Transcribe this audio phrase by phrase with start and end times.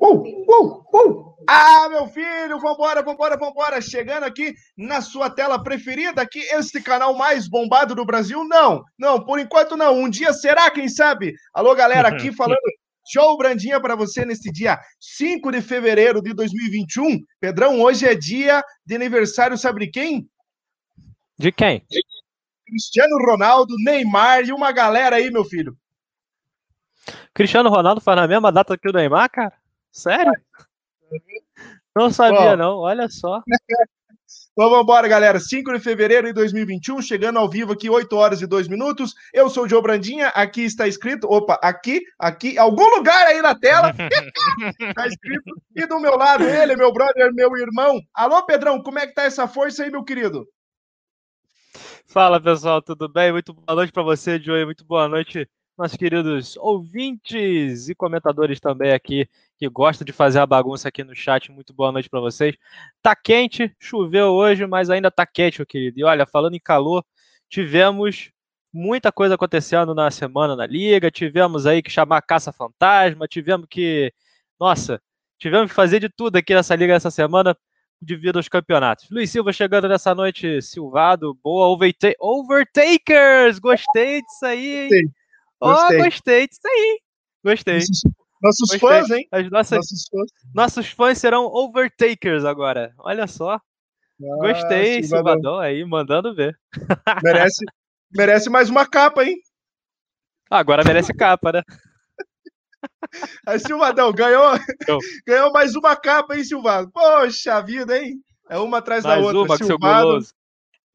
[0.00, 0.16] Uh,
[0.48, 1.30] uh, uh.
[1.48, 3.80] Ah, meu filho, vambora, vambora, vambora.
[3.80, 8.44] Chegando aqui na sua tela preferida, aqui, este canal mais bombado do Brasil?
[8.44, 9.98] Não, não, por enquanto não.
[9.98, 11.34] Um dia será, quem sabe?
[11.52, 12.60] Alô, galera, aqui falando
[13.12, 17.18] Show Brandinha para você nesse dia 5 de fevereiro de 2021.
[17.40, 20.30] Pedrão, hoje é dia de aniversário, sabe de quem?
[21.38, 21.82] De quem?
[22.66, 25.76] Cristiano Ronaldo, Neymar e uma galera aí, meu filho.
[27.34, 29.59] Cristiano Ronaldo faz na mesma data que o Neymar, cara?
[29.92, 30.32] Sério?
[31.96, 32.56] Não sabia, Bom.
[32.56, 32.76] não.
[32.78, 33.42] Olha só.
[34.52, 35.40] Então vamos embora, galera.
[35.40, 39.14] 5 de fevereiro de 2021, chegando ao vivo aqui, 8 horas e 2 minutos.
[39.32, 43.54] Eu sou o Joe Brandinha, aqui está escrito, opa, aqui, aqui, algum lugar aí na
[43.54, 43.94] tela,
[44.78, 45.54] está escrito.
[45.74, 48.00] E do meu lado, ele, meu brother, meu irmão.
[48.14, 50.46] Alô, Pedrão, como é que tá essa força aí, meu querido?
[52.06, 53.32] Fala, pessoal, tudo bem?
[53.32, 54.64] Muito boa noite para você, Joey.
[54.64, 55.48] Muito boa noite
[55.78, 59.26] nossos queridos ouvintes e comentadores também aqui
[59.60, 61.52] que gostam de fazer a bagunça aqui no chat.
[61.52, 62.56] Muito boa noite para vocês.
[63.02, 66.00] Tá quente, choveu hoje, mas ainda tá quente, meu querido.
[66.00, 67.04] E olha, falando em calor,
[67.46, 68.30] tivemos
[68.72, 74.10] muita coisa acontecendo na semana na liga, tivemos aí que chamar caça fantasma, tivemos que,
[74.58, 74.98] nossa,
[75.38, 77.54] tivemos que fazer de tudo aqui nessa liga essa semana
[78.00, 79.10] devido aos campeonatos.
[79.10, 81.76] Luiz Silva chegando nessa noite, Silvado, boa,
[82.18, 84.88] Overtakers, gostei disso aí, hein?
[85.60, 86.00] Gostei.
[86.00, 87.00] Oh, gostei disso aí.
[87.44, 87.74] Gostei.
[87.74, 88.02] Nossos,
[88.40, 88.78] nossos gostei.
[88.78, 89.28] fãs, hein?
[89.30, 90.30] As nossas, nossos, fãs.
[90.54, 92.92] nossos fãs serão overtakers agora.
[92.98, 93.54] Olha só.
[93.54, 93.60] Ah,
[94.18, 96.58] gostei, Silvadão aí, mandando ver.
[97.24, 97.64] Merece,
[98.14, 99.36] merece mais uma capa, hein?
[100.50, 101.62] Agora merece capa, né?
[103.46, 104.52] Aí, Silvadão, ganhou,
[105.26, 106.90] ganhou mais uma capa, hein, Silvado?
[106.90, 108.22] Poxa vida, hein?
[108.48, 109.54] É uma atrás mais da outra.
[109.54, 110.18] Uma, Silvado.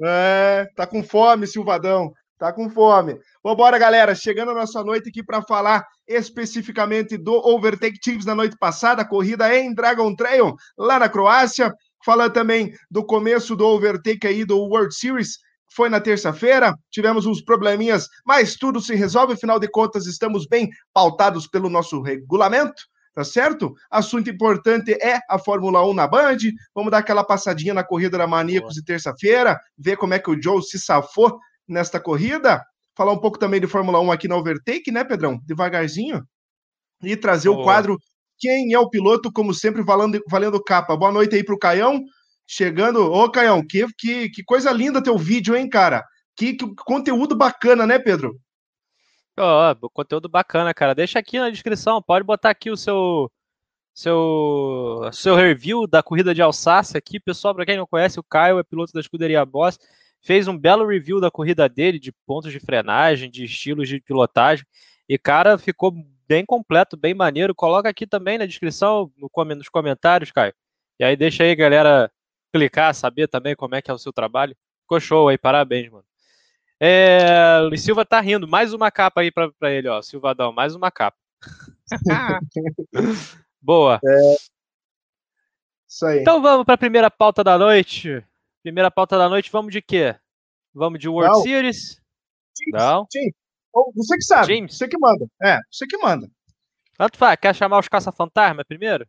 [0.02, 2.12] É, tá com fome, Silvadão.
[2.38, 3.18] Tá com fome.
[3.44, 4.14] Vambora, galera.
[4.14, 9.08] Chegando a nossa noite aqui para falar especificamente do Overtake Teams na noite passada, a
[9.08, 11.74] corrida em Dragon Trail, lá na Croácia.
[12.04, 15.40] Falando também do começo do Overtake aí do World Series,
[15.76, 20.70] foi na terça-feira, tivemos uns probleminhas, mas tudo se resolve, afinal de contas, estamos bem
[20.94, 23.74] pautados pelo nosso regulamento, tá certo?
[23.92, 26.38] Assunto importante é a Fórmula 1 na Band.
[26.74, 30.42] Vamos dar aquela passadinha na corrida da Maníacos de terça-feira, ver como é que o
[30.42, 32.64] Joe se safou nesta corrida.
[32.96, 35.40] Falar um pouco também de Fórmula 1 aqui na Overtake, né, Pedrão?
[35.46, 36.24] Devagarzinho.
[37.04, 38.00] E trazer o quadro
[38.40, 40.96] Quem é o piloto, como sempre, valendo, valendo capa.
[40.96, 42.02] Boa noite aí pro Caião.
[42.48, 43.12] Chegando.
[43.12, 46.06] Ô, Caião, que, que, que coisa linda teu vídeo, hein, cara?
[46.38, 48.40] Que, que conteúdo bacana, né, Pedro?
[49.38, 50.96] Ó, oh, conteúdo bacana, cara.
[50.96, 53.30] Deixa aqui na descrição, pode botar aqui o seu
[53.94, 58.60] seu seu review da corrida de Alsácia aqui, pessoal, para quem não conhece, o Caio
[58.60, 59.78] é piloto da escuderia Boss
[60.26, 64.66] fez um belo review da corrida dele, de pontos de frenagem, de estilos de pilotagem.
[65.08, 65.94] E, cara, ficou
[66.28, 67.54] bem completo, bem maneiro.
[67.54, 70.54] Coloca aqui também na descrição, no, nos comentários, Caio.
[71.00, 72.12] E aí deixa aí, galera,
[72.52, 74.58] clicar, saber também como é que é o seu trabalho.
[74.82, 76.06] Ficou show aí, parabéns, mano.
[76.80, 78.48] É, Luiz Silva tá rindo.
[78.48, 80.02] Mais uma capa aí pra, pra ele, ó.
[80.02, 81.18] Silvadão, mais uma capa.
[83.62, 84.00] Boa.
[84.04, 84.36] É...
[85.88, 86.22] Isso aí.
[86.22, 88.24] Então vamos para a primeira pauta da noite.
[88.66, 90.16] Primeira pauta da noite, vamos de quê?
[90.74, 91.44] Vamos de World Não.
[91.44, 92.02] Series?
[92.58, 93.08] James, Não.
[93.14, 93.34] James.
[93.96, 94.56] Você que sabe.
[94.56, 94.76] James.
[94.76, 95.28] Você que manda.
[95.44, 96.28] É, você que manda.
[96.98, 97.38] Tanto faz.
[97.40, 99.06] Quer chamar os caça-fantasma primeiro?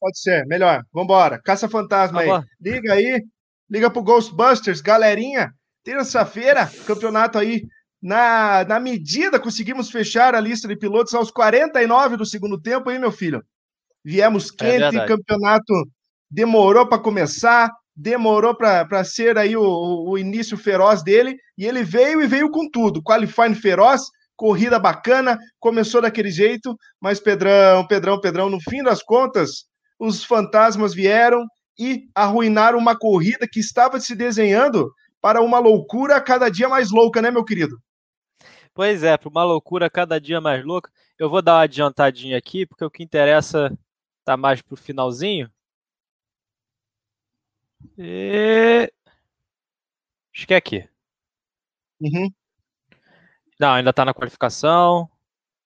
[0.00, 0.82] Pode ser, melhor.
[0.94, 1.38] Vambora.
[1.44, 2.42] Caça-fantasma aí.
[2.58, 3.22] Liga aí.
[3.68, 5.52] Liga pro Ghostbusters, galerinha.
[5.84, 7.66] Terça-feira, campeonato aí
[8.00, 12.98] na, na medida, conseguimos fechar a lista de pilotos aos 49 do segundo tempo, aí,
[12.98, 13.44] meu filho.
[14.02, 15.86] Viemos é quente, é campeonato
[16.30, 22.20] demorou para começar, demorou para ser aí o, o, início feroz dele, e ele veio
[22.20, 23.02] e veio com tudo.
[23.02, 24.02] Qualifying feroz,
[24.36, 29.64] corrida bacana, começou daquele jeito, mas Pedrão, Pedrão, Pedrão, no fim das contas,
[29.98, 31.46] os fantasmas vieram
[31.78, 37.22] e arruinaram uma corrida que estava se desenhando para uma loucura cada dia mais louca,
[37.22, 37.78] né, meu querido?
[38.74, 40.90] Pois é, para uma loucura cada dia mais louca.
[41.18, 43.76] Eu vou dar uma adiantadinha aqui, porque o que interessa
[44.22, 45.50] tá mais pro finalzinho.
[47.98, 48.92] E...
[50.34, 50.88] Acho que é aqui.
[52.00, 52.30] Uhum.
[53.58, 55.10] Não, ainda está na qualificação.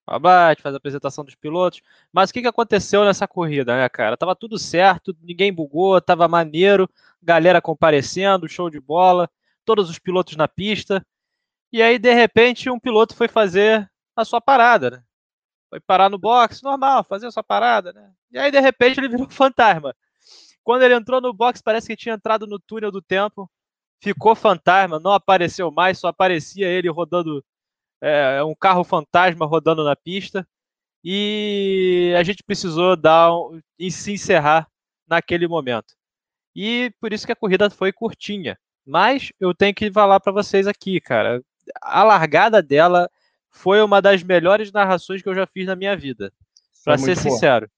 [0.07, 1.81] Abate, faz a apresentação dos pilotos.
[2.11, 4.17] Mas o que, que aconteceu nessa corrida, né, cara?
[4.17, 6.89] Tava tudo certo, ninguém bugou, tava maneiro,
[7.21, 9.29] galera comparecendo, show de bola,
[9.63, 11.05] todos os pilotos na pista.
[11.71, 15.03] E aí, de repente, um piloto foi fazer a sua parada, né?
[15.69, 18.11] Foi parar no box, normal, fazer a sua parada, né?
[18.31, 19.95] E aí, de repente, ele virou fantasma.
[20.63, 23.49] Quando ele entrou no box, parece que tinha entrado no túnel do tempo.
[24.01, 27.43] Ficou fantasma, não apareceu mais, só aparecia ele rodando.
[28.01, 30.47] É, um carro fantasma rodando na pista.
[31.03, 34.67] e a gente precisou dar um, e se encerrar
[35.07, 35.95] naquele momento.
[36.55, 38.57] E por isso que a corrida foi curtinha.
[38.85, 41.41] Mas eu tenho que falar para vocês aqui, cara,
[41.81, 43.09] a largada dela
[43.49, 46.33] foi uma das melhores narrações que eu já fiz na minha vida.
[46.83, 47.69] Para ser sincero.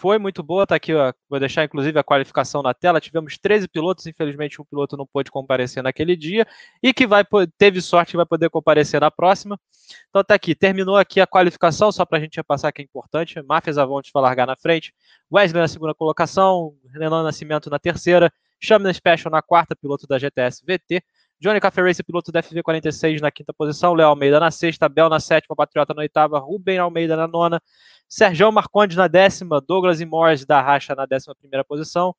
[0.00, 3.02] Foi muito boa, tá aqui, ó, vou deixar inclusive a qualificação na tela.
[3.02, 6.46] Tivemos 13 pilotos, infelizmente um piloto não pôde comparecer naquele dia.
[6.82, 7.22] E que vai
[7.58, 9.60] teve sorte vai poder comparecer na próxima.
[10.08, 13.42] Então tá aqui, terminou aqui a qualificação, só para a gente repassar que é importante.
[13.42, 14.94] Máfias Avontes vai largar na frente,
[15.30, 20.62] Wesley na segunda colocação, Renan Nascimento na terceira, Chamina Special na quarta, piloto da GTS
[20.66, 21.04] VT.
[21.38, 25.18] Johnny Café Race, piloto da FV46 na quinta posição, Léo Almeida na sexta, Bel na
[25.18, 27.62] sétima, Patriota na oitava, Rubem Almeida na nona,
[28.10, 32.12] Sérgio Marcondes na décima, Douglas e Morris da Racha na décima primeira posição.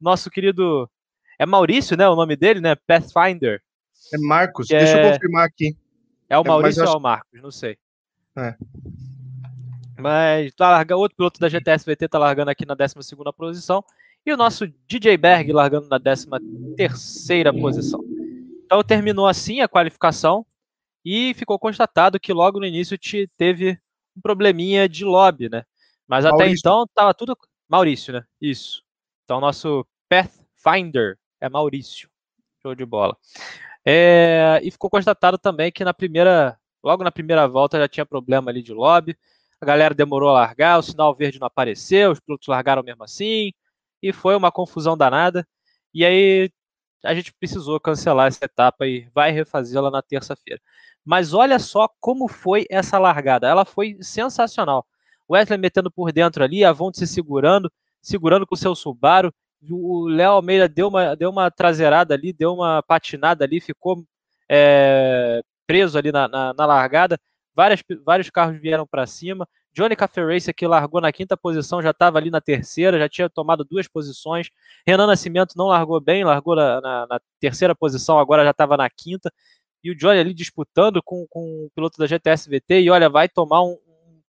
[0.00, 0.90] Nosso querido.
[1.38, 2.08] É Maurício, né?
[2.08, 2.74] O nome dele, né?
[2.74, 3.62] Pathfinder.
[4.12, 5.06] É Marcos, deixa é...
[5.06, 5.76] eu confirmar aqui.
[6.28, 7.40] É o é, Maurício é, ou é o Marcos?
[7.40, 7.78] Não sei.
[8.36, 8.56] É.
[9.96, 12.94] Mas tá largando, outro piloto da GTS VT tá largando aqui na 12
[13.36, 13.84] posição.
[14.26, 16.26] E o nosso DJ Berg largando na 13
[17.60, 18.00] posição.
[18.64, 20.44] Então terminou assim a qualificação
[21.04, 23.78] e ficou constatado que logo no início te teve
[24.16, 25.64] um probleminha de lobby, né?
[26.06, 26.44] Mas Maurício.
[26.44, 27.36] até então tava tudo.
[27.68, 28.24] Maurício, né?
[28.40, 28.82] Isso.
[29.24, 32.08] Então, nosso Pathfinder é Maurício.
[32.60, 33.16] Show de bola.
[33.84, 38.50] É, e ficou constatado também que na primeira, logo na primeira volta já tinha problema
[38.50, 39.16] ali de lobby.
[39.60, 43.52] A galera demorou a largar, o sinal verde não apareceu, os pilotos largaram mesmo assim,
[44.02, 45.46] e foi uma confusão danada.
[45.92, 46.50] E aí
[47.04, 50.60] a gente precisou cancelar essa etapa e vai refazê-la na terça-feira.
[51.04, 53.48] Mas olha só como foi essa largada.
[53.48, 54.86] Ela foi sensacional.
[55.30, 57.70] Wesley metendo por dentro ali, a Vonte se segurando,
[58.02, 59.32] segurando com o seu Subaru.
[59.70, 64.04] O Léo Almeida deu uma, deu uma traseirada ali, deu uma patinada ali, ficou
[64.48, 67.18] é, preso ali na, na, na largada.
[67.54, 69.48] Várias, vários carros vieram para cima.
[69.72, 73.30] Johnny Café Racer, que largou na quinta posição, já estava ali na terceira, já tinha
[73.30, 74.50] tomado duas posições.
[74.86, 78.90] Renan Nascimento não largou bem, largou na, na, na terceira posição, agora já estava na
[78.90, 79.32] quinta.
[79.82, 83.28] E o Johnny ali disputando com, com o piloto da GTS VT, e olha, vai
[83.28, 83.78] tomar um,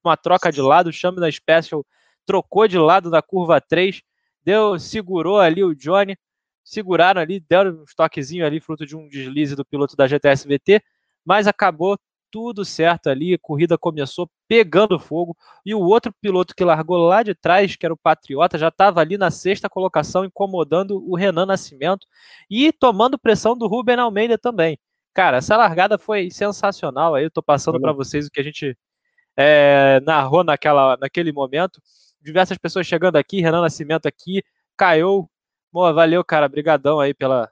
[0.04, 1.84] uma troca de lado, o Chame da Special
[2.26, 4.02] trocou de lado na curva 3,
[4.44, 6.16] deu, segurou ali o Johnny,
[6.62, 10.82] seguraram ali, deram um toquezinho ali, fruto de um deslize do piloto da GTS VT,
[11.24, 11.98] mas acabou
[12.30, 17.22] tudo certo ali, a corrida começou pegando fogo, e o outro piloto que largou lá
[17.22, 21.46] de trás, que era o Patriota, já estava ali na sexta colocação, incomodando o Renan
[21.46, 22.06] Nascimento
[22.48, 24.78] e tomando pressão do Ruben Almeida também.
[25.12, 27.14] Cara, essa largada foi sensacional.
[27.14, 28.76] Aí eu tô passando para vocês o que a gente
[29.36, 31.80] é, narrou naquela, naquele momento.
[32.20, 34.42] Diversas pessoas chegando aqui, Renan Nascimento aqui,
[34.76, 35.28] Caiu.
[35.72, 36.48] Boa, valeu, cara.
[36.48, 37.50] Brigadão aí pela,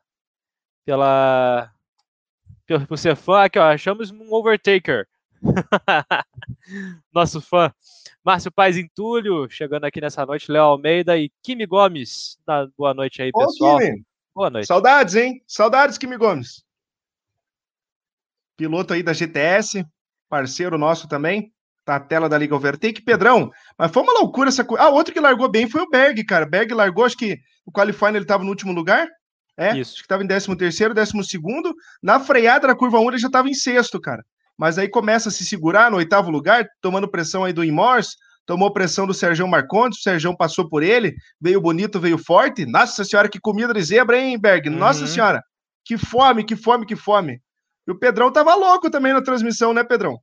[0.85, 1.71] pela,
[2.87, 3.45] por ser fã.
[3.45, 5.07] Aqui, ó, achamos um overtaker.
[7.13, 7.73] Nosso fã.
[8.25, 12.39] Márcio Paz Entulho, chegando aqui nessa noite, Léo Almeida e Kimi Gomes.
[12.77, 13.77] Boa noite aí, pessoal.
[13.77, 14.05] Ô, Kimi.
[14.35, 14.67] Boa noite.
[14.67, 15.43] Saudades, hein?
[15.47, 16.69] Saudades, Kimi Gomes
[18.59, 19.87] piloto aí da GTS,
[20.29, 21.53] parceiro nosso também,
[21.85, 23.01] tá a tela da Liga Overtake.
[23.01, 24.85] Pedrão, mas foi uma loucura essa coisa.
[24.85, 26.45] Ah, outro que largou bem foi o Berg, cara.
[26.45, 29.09] Berg largou, acho que o qualifying ele tava no último lugar.
[29.59, 29.95] É, Isso.
[29.95, 31.75] acho que tava em 13 terceiro, 12 segundo.
[32.01, 34.25] Na freada da curva 1 ele já tava em sexto, cara.
[34.57, 38.17] Mas aí começa a se segurar no oitavo lugar, tomando pressão aí do Imors,
[38.47, 42.65] tomou pressão do Sérgio Marcondes, o Sérgio passou por ele, veio bonito, veio forte.
[42.65, 44.71] Nossa senhora, que comida de zebra, hein, Berg?
[44.71, 45.07] Nossa uhum.
[45.09, 45.43] senhora,
[45.85, 47.43] que fome, que fome, que fome.
[47.87, 50.19] E o Pedrão tava louco também na transmissão, né, Pedrão?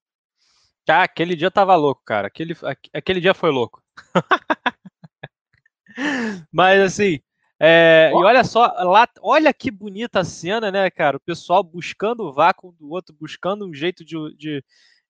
[0.88, 2.28] Ah, aquele dia tava louco, cara.
[2.28, 2.56] Aquele,
[2.94, 3.84] aquele dia foi louco.
[6.52, 7.20] Mas assim,
[7.66, 11.18] é, e olha só, lá, olha que bonita a cena, né, cara?
[11.18, 14.64] O pessoal buscando o vácuo do outro, buscando um jeito de, de,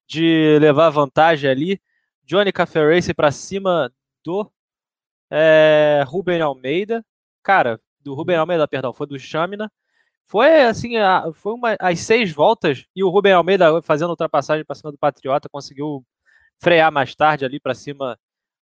[0.08, 1.82] de levar vantagem ali.
[2.24, 3.92] Johnny Café Race para cima
[4.24, 4.50] do
[5.30, 7.06] é, Ruben Almeida.
[7.44, 9.70] Cara, do Ruben Almeida, perdão, foi do Chamina.
[10.28, 14.76] Foi assim, a, foi uma, as seis voltas e o Rubem Almeida fazendo ultrapassagem para
[14.76, 16.06] cima do Patriota conseguiu
[16.60, 18.18] frear mais tarde ali para cima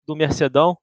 [0.05, 0.77] do Mercedão,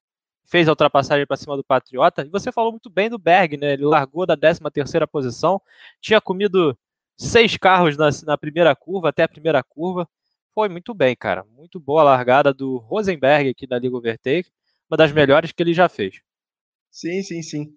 [0.46, 2.22] fez a ultrapassagem para cima do Patriota.
[2.22, 3.72] E você falou muito bem do Berg, né?
[3.72, 5.60] Ele largou da 13 terceira posição,
[6.00, 6.76] tinha comido
[7.16, 10.08] seis carros na, na primeira curva, até a primeira curva.
[10.54, 11.44] Foi muito bem, cara.
[11.44, 14.50] Muito boa a largada do Rosenberg aqui da Liga Overtake,
[14.88, 16.20] uma das melhores que ele já fez.
[16.90, 17.68] Sim, sim, sim.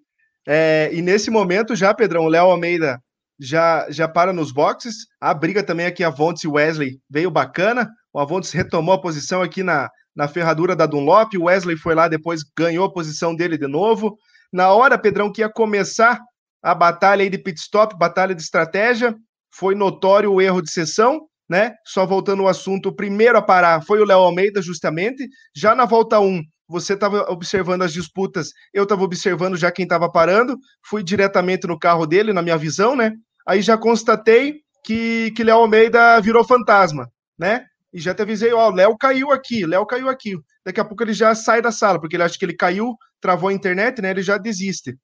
[0.47, 3.01] É, e nesse momento já, Pedrão, o Léo Almeida
[3.39, 5.07] já, já para nos boxes.
[5.19, 7.89] A briga também aqui, Avontes e Wesley veio bacana.
[8.13, 11.37] O Avontes retomou a posição aqui na, na ferradura da Dunlop.
[11.37, 14.17] O Wesley foi lá, depois ganhou a posição dele de novo.
[14.51, 16.19] Na hora, Pedrão, que ia começar
[16.61, 19.15] a batalha aí de pit stop, batalha de estratégia,
[19.49, 21.21] foi notório o erro de sessão.
[21.49, 21.73] né?
[21.85, 25.27] Só voltando ao assunto, o primeiro a parar foi o Léo Almeida, justamente.
[25.55, 30.11] Já na volta 1, você estava observando as disputas, eu estava observando já quem estava
[30.11, 33.13] parando, fui diretamente no carro dele, na minha visão, né?
[33.47, 37.07] Aí já constatei que, que Léo Almeida virou fantasma,
[37.39, 37.65] né?
[37.91, 40.37] E já te avisei, ó, Léo caiu aqui, Léo caiu aqui.
[40.65, 43.49] Daqui a pouco ele já sai da sala, porque ele acha que ele caiu, travou
[43.49, 44.11] a internet, né?
[44.11, 44.95] Ele já desiste.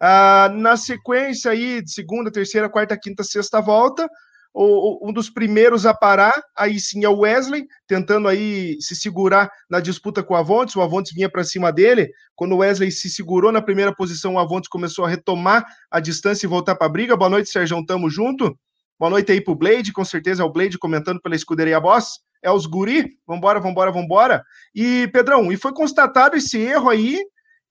[0.00, 4.08] Ah, na sequência aí, de segunda, terceira, quarta, quinta, sexta volta,
[4.52, 9.50] o, um dos primeiros a parar, aí sim é o Wesley, tentando aí se segurar
[9.68, 13.08] na disputa com o Avontes, o Avontes vinha para cima dele, quando o Wesley se
[13.08, 16.90] segurou na primeira posição, o Avontes começou a retomar a distância e voltar para a
[16.90, 18.58] briga, boa noite Sérgio, tamo junto,
[18.98, 22.50] boa noite aí pro Blade, com certeza é o Blade comentando pela escuderia Boss, é
[22.50, 24.44] os guri, vambora, vambora, vambora,
[24.74, 27.18] e Pedrão, e foi constatado esse erro aí,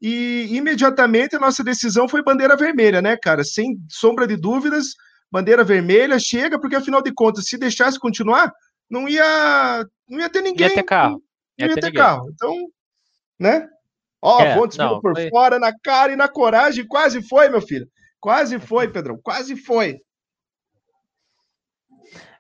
[0.02, 4.96] e imediatamente a nossa decisão foi bandeira vermelha, né, cara, sem sombra de dúvidas,
[5.32, 8.52] bandeira vermelha, chega, porque afinal de contas, se deixasse continuar,
[8.90, 10.68] não ia, não ia ter ninguém.
[10.68, 11.22] Ia ter carro.
[11.58, 12.30] Não ia, ia ter, ter carro.
[12.34, 12.56] Então,
[13.40, 13.68] né?
[14.22, 15.30] Ó, é, vindo por foi...
[15.30, 17.88] fora, na cara e na coragem, quase foi, meu filho.
[18.20, 19.98] Quase foi, Pedrão, quase foi.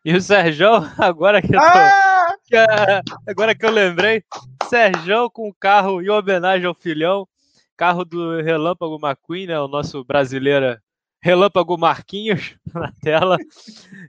[0.03, 1.65] E o Sérgio, agora que eu tô...
[1.65, 2.18] ah!
[3.27, 4.23] Agora que eu lembrei,
[4.69, 7.27] Sérgio com o carro em homenagem ao filhão,
[7.77, 10.79] carro do Relâmpago McQueen, né, o nosso brasileiro
[11.21, 13.37] Relâmpago Marquinhos na tela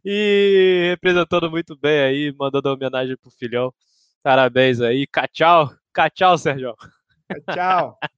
[0.05, 3.75] e representando muito bem aí, mandando homenagem pro filhão.
[4.23, 5.07] Parabéns aí.
[5.33, 5.73] Tchau.
[6.15, 6.75] Tchau, Sérgio.
[7.53, 7.99] Tchau.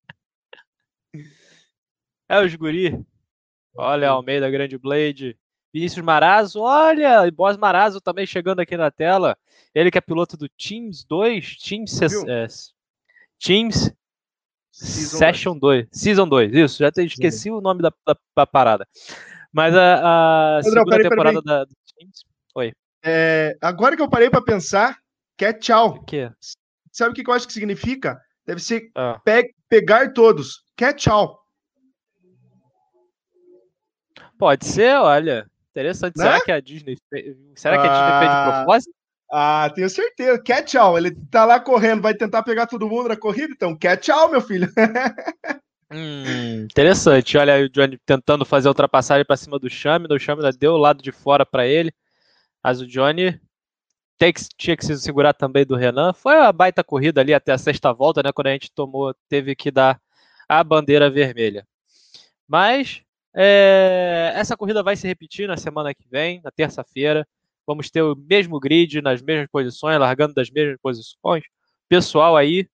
[2.29, 3.05] É os guri.
[3.77, 5.39] Olha, Almeida Grande Blade.
[5.73, 9.37] Vinícius Marazo, olha, Boss Marazo também chegando aqui na tela.
[9.75, 12.47] Ele que é piloto do Teams 2, Teams, é,
[13.39, 13.93] Teams
[14.73, 15.89] Season Session 2.
[15.93, 16.79] Season 2, isso.
[16.79, 17.51] Já te, esqueci Sim.
[17.51, 18.89] o nome da, da, da, parada.
[19.53, 22.25] Mas a, a segunda peraí, temporada da do Teams.
[22.55, 22.73] Oi.
[23.05, 24.99] É, agora que eu parei para pensar,
[25.37, 25.97] que é tchau.
[25.97, 26.31] O quê?
[26.91, 28.19] Sabe o que eu acho que significa?
[28.47, 29.21] Deve ser ah.
[29.23, 30.63] pe pegar todos.
[30.75, 31.39] Que é tchau.
[34.39, 35.47] Pode ser, olha.
[35.73, 36.17] Interessante.
[36.17, 36.25] Né?
[36.25, 38.53] Será que a Disney fez, será que a Disney fez de ah.
[38.57, 38.95] propósito?
[39.33, 40.43] Ah, tenho certeza.
[40.43, 40.99] Quer tchau.
[40.99, 44.43] Ele tá lá correndo, vai tentar pegar todo mundo na corrida, então quer tchau, meu
[44.43, 44.71] filho.
[45.91, 47.39] hum, interessante.
[47.39, 50.07] Olha aí o Johnny tentando fazer a ultrapassagem para cima do Chame.
[50.11, 51.93] O Chame deu o lado de fora para ele.
[52.63, 53.41] Mas o Johnny
[54.31, 56.13] que, tinha que se segurar também do Renan.
[56.13, 58.31] Foi uma baita corrida ali até a sexta volta, né?
[58.33, 60.01] Quando a gente tomou, teve que dar
[60.49, 61.67] a bandeira vermelha.
[62.47, 63.03] Mas
[63.35, 67.27] é, essa corrida vai se repetir na semana que vem, na terça-feira
[67.67, 71.45] vamos ter o mesmo grid nas mesmas posições, largando das mesmas posições.
[71.89, 72.69] Pessoal aí,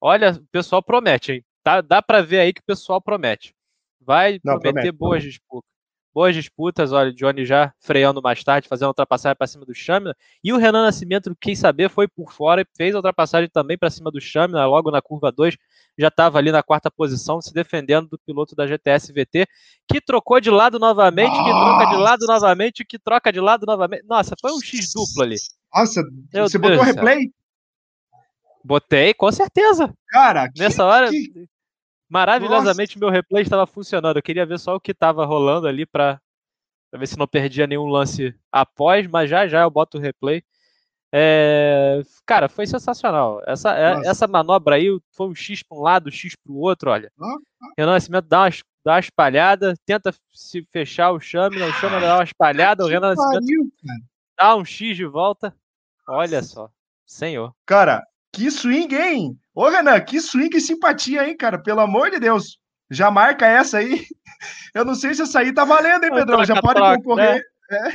[0.00, 1.44] olha, o pessoal promete, hein?
[1.62, 3.54] Tá, dá para ver aí que o pessoal promete.
[4.00, 4.92] Vai Não, prometer promete.
[4.92, 5.70] boas disputas.
[6.14, 9.74] Boas disputas, olha, o Johnny já freando mais tarde, fazendo a ultrapassagem para cima do
[9.74, 10.14] Chamina.
[10.44, 13.90] E o Renan Nascimento, quem saber, foi por fora e fez a ultrapassagem também para
[13.90, 15.56] cima do Chamina, logo na curva 2
[15.98, 19.46] já estava ali na quarta posição, se defendendo do piloto da GTS VT,
[19.88, 24.04] que trocou de lado novamente, que troca de lado novamente, que troca de lado novamente.
[24.04, 25.36] Nossa, foi um X duplo ali.
[25.72, 26.02] Nossa,
[26.32, 27.30] Meu você Deus botou replay?
[28.64, 29.92] Botei, com certeza.
[30.08, 31.48] Cara, nessa que, hora, que...
[32.14, 33.04] maravilhosamente Nossa.
[33.04, 34.16] meu replay estava funcionando.
[34.16, 36.20] Eu queria ver só o que estava rolando ali para
[36.94, 40.44] ver se não perdia nenhum lance após, mas já já eu boto o replay.
[41.12, 43.42] É, cara, foi sensacional.
[43.46, 46.58] Essa, é, essa manobra aí foi um X para um lado, um X para o
[46.58, 47.10] outro, olha.
[47.20, 47.66] Ah, ah.
[47.76, 48.50] Renan Nascimento dá uma,
[48.84, 53.14] dá uma espalhada, tenta se fechar o chame, o chame dá uma espalhada, o Renan
[53.14, 53.72] Nascimento
[54.38, 55.54] dá um X de volta.
[56.08, 56.70] Olha só,
[57.06, 57.52] senhor.
[57.66, 59.38] Cara, que swing, hein?
[59.54, 61.58] Ô, Renan, que swing e simpatia, hein, cara?
[61.58, 62.58] Pelo amor de Deus.
[62.90, 64.04] Já marca essa aí.
[64.74, 66.44] Eu não sei se essa aí tá valendo, hein, Pedrão?
[66.44, 67.36] Já pode concorrer.
[67.36, 67.42] Né?
[67.70, 67.90] É.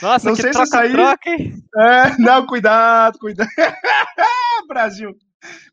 [0.00, 0.92] Nossa, não sei troca, se essa aí.
[0.92, 1.62] Troca, hein?
[1.76, 3.50] É, não, cuidado, cuidado.
[4.68, 5.14] Brasil.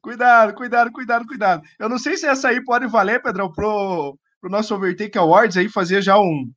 [0.02, 1.62] Cuidado, cuidado, cuidado, cuidado.
[1.80, 5.70] Eu não sei se essa aí pode valer, Pedrão, pro, pro nosso Overtake Awards aí,
[5.70, 6.52] fazer já um,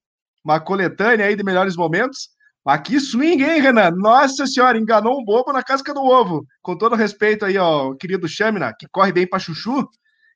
[0.44, 2.30] uma coletânea aí de melhores momentos.
[2.64, 3.90] Aqui swing, hein, Renan?
[3.90, 6.46] Nossa senhora, enganou um bobo na casca do ovo.
[6.62, 9.86] Com todo respeito aí, ó, querido Chamina, que corre bem pra chuchu.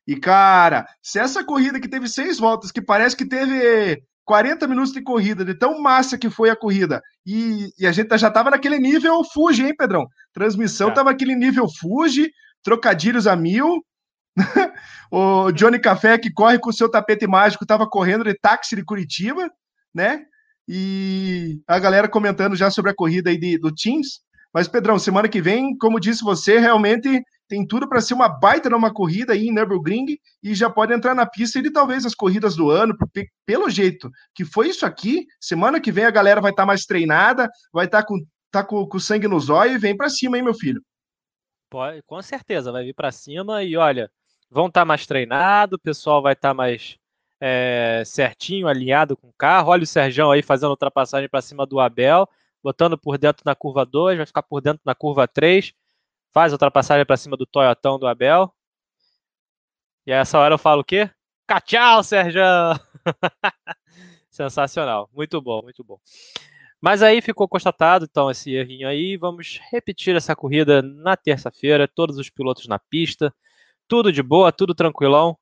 [0.05, 4.93] E, cara, se essa corrida que teve seis voltas, que parece que teve 40 minutos
[4.93, 7.01] de corrida, de tão massa que foi a corrida.
[7.25, 10.05] E, e a gente já estava naquele nível Fuji, hein, Pedrão?
[10.31, 11.03] Transmissão é.
[11.03, 12.29] naquele nível Fuji,
[12.63, 13.83] trocadilhos a mil.
[15.11, 18.85] o Johnny Café, que corre com o seu tapete mágico, estava correndo de táxi de
[18.85, 19.49] Curitiba,
[19.91, 20.25] né?
[20.71, 24.21] E a galera comentando já sobre a corrida aí de, do Teams.
[24.53, 28.69] Mas, Pedrão, semana que vem, como disse você, realmente tem tudo para ser uma baita
[28.69, 30.05] numa corrida aí em Nürburgring
[30.43, 34.11] e já pode entrar na pista e talvez as corridas do ano, porque, pelo jeito
[34.35, 37.85] que foi isso aqui, semana que vem a galera vai estar tá mais treinada, vai
[37.85, 38.19] estar tá com
[38.51, 40.81] tá com, com sangue nos olhos e vem para cima, hein, meu filho?
[41.71, 44.11] Pode, com certeza, vai vir para cima e olha,
[44.51, 46.98] vão estar tá mais treinados, o pessoal vai estar tá mais
[47.39, 49.69] é, certinho, alinhado com o carro.
[49.69, 52.27] Olha o Serjão aí fazendo ultrapassagem para cima do Abel,
[52.63, 55.73] botando por dentro na curva 2, vai ficar por dentro na curva 3,
[56.31, 58.53] faz ultrapassagem para cima do Toyotão do Abel.
[60.05, 61.09] E a essa hora eu falo o quê?
[61.65, 62.79] Tchau, Serjão!
[64.29, 65.99] Sensacional, muito bom, muito bom.
[66.81, 69.17] Mas aí ficou constatado, então, esse errinho aí.
[69.17, 73.33] Vamos repetir essa corrida na terça-feira, todos os pilotos na pista,
[73.87, 75.37] tudo de boa, tudo tranquilão.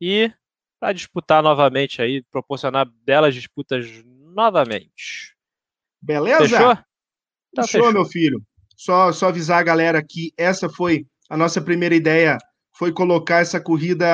[0.00, 0.32] E
[0.80, 3.86] para disputar novamente aí, proporcionar belas disputas
[4.34, 5.36] novamente.
[6.00, 6.48] Beleza?
[6.48, 6.78] Fechou?
[7.52, 8.42] Então, fechou, fechou, meu filho.
[8.74, 12.38] Só, só avisar a galera que essa foi a nossa primeira ideia,
[12.72, 14.06] foi colocar essa corrida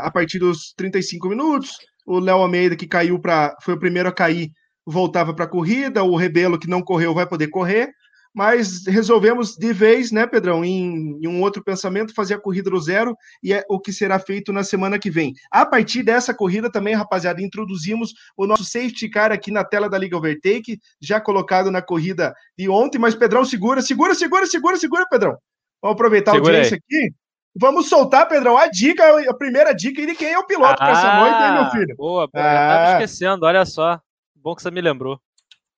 [0.00, 1.76] a partir dos 35 minutos.
[2.06, 3.54] O Léo Almeida, que caiu para.
[3.62, 4.50] foi o primeiro a cair,
[4.86, 6.02] voltava para a corrida.
[6.02, 7.92] O Rebelo, que não correu, vai poder correr
[8.36, 12.78] mas resolvemos de vez, né, Pedrão, em, em, um outro pensamento, fazer a corrida do
[12.78, 15.32] zero e é o que será feito na semana que vem.
[15.50, 19.96] A partir dessa corrida também, rapaziada, introduzimos o nosso safety car aqui na tela da
[19.96, 25.06] Liga Overtake, já colocado na corrida de ontem, mas Pedrão, segura, segura, segura, segura, segura,
[25.10, 25.38] Pedrão.
[25.80, 26.98] Vamos aproveitar segura a audiência aí.
[26.98, 27.14] aqui.
[27.58, 30.90] Vamos soltar, Pedrão, a dica, a primeira dica de quem é o piloto ah, para
[30.90, 31.96] essa noite, hein, meu filho?
[31.96, 32.52] Boa, boa ah.
[32.52, 32.92] eu tava ah.
[32.92, 33.98] esquecendo, olha só.
[34.34, 35.18] Bom que você me lembrou.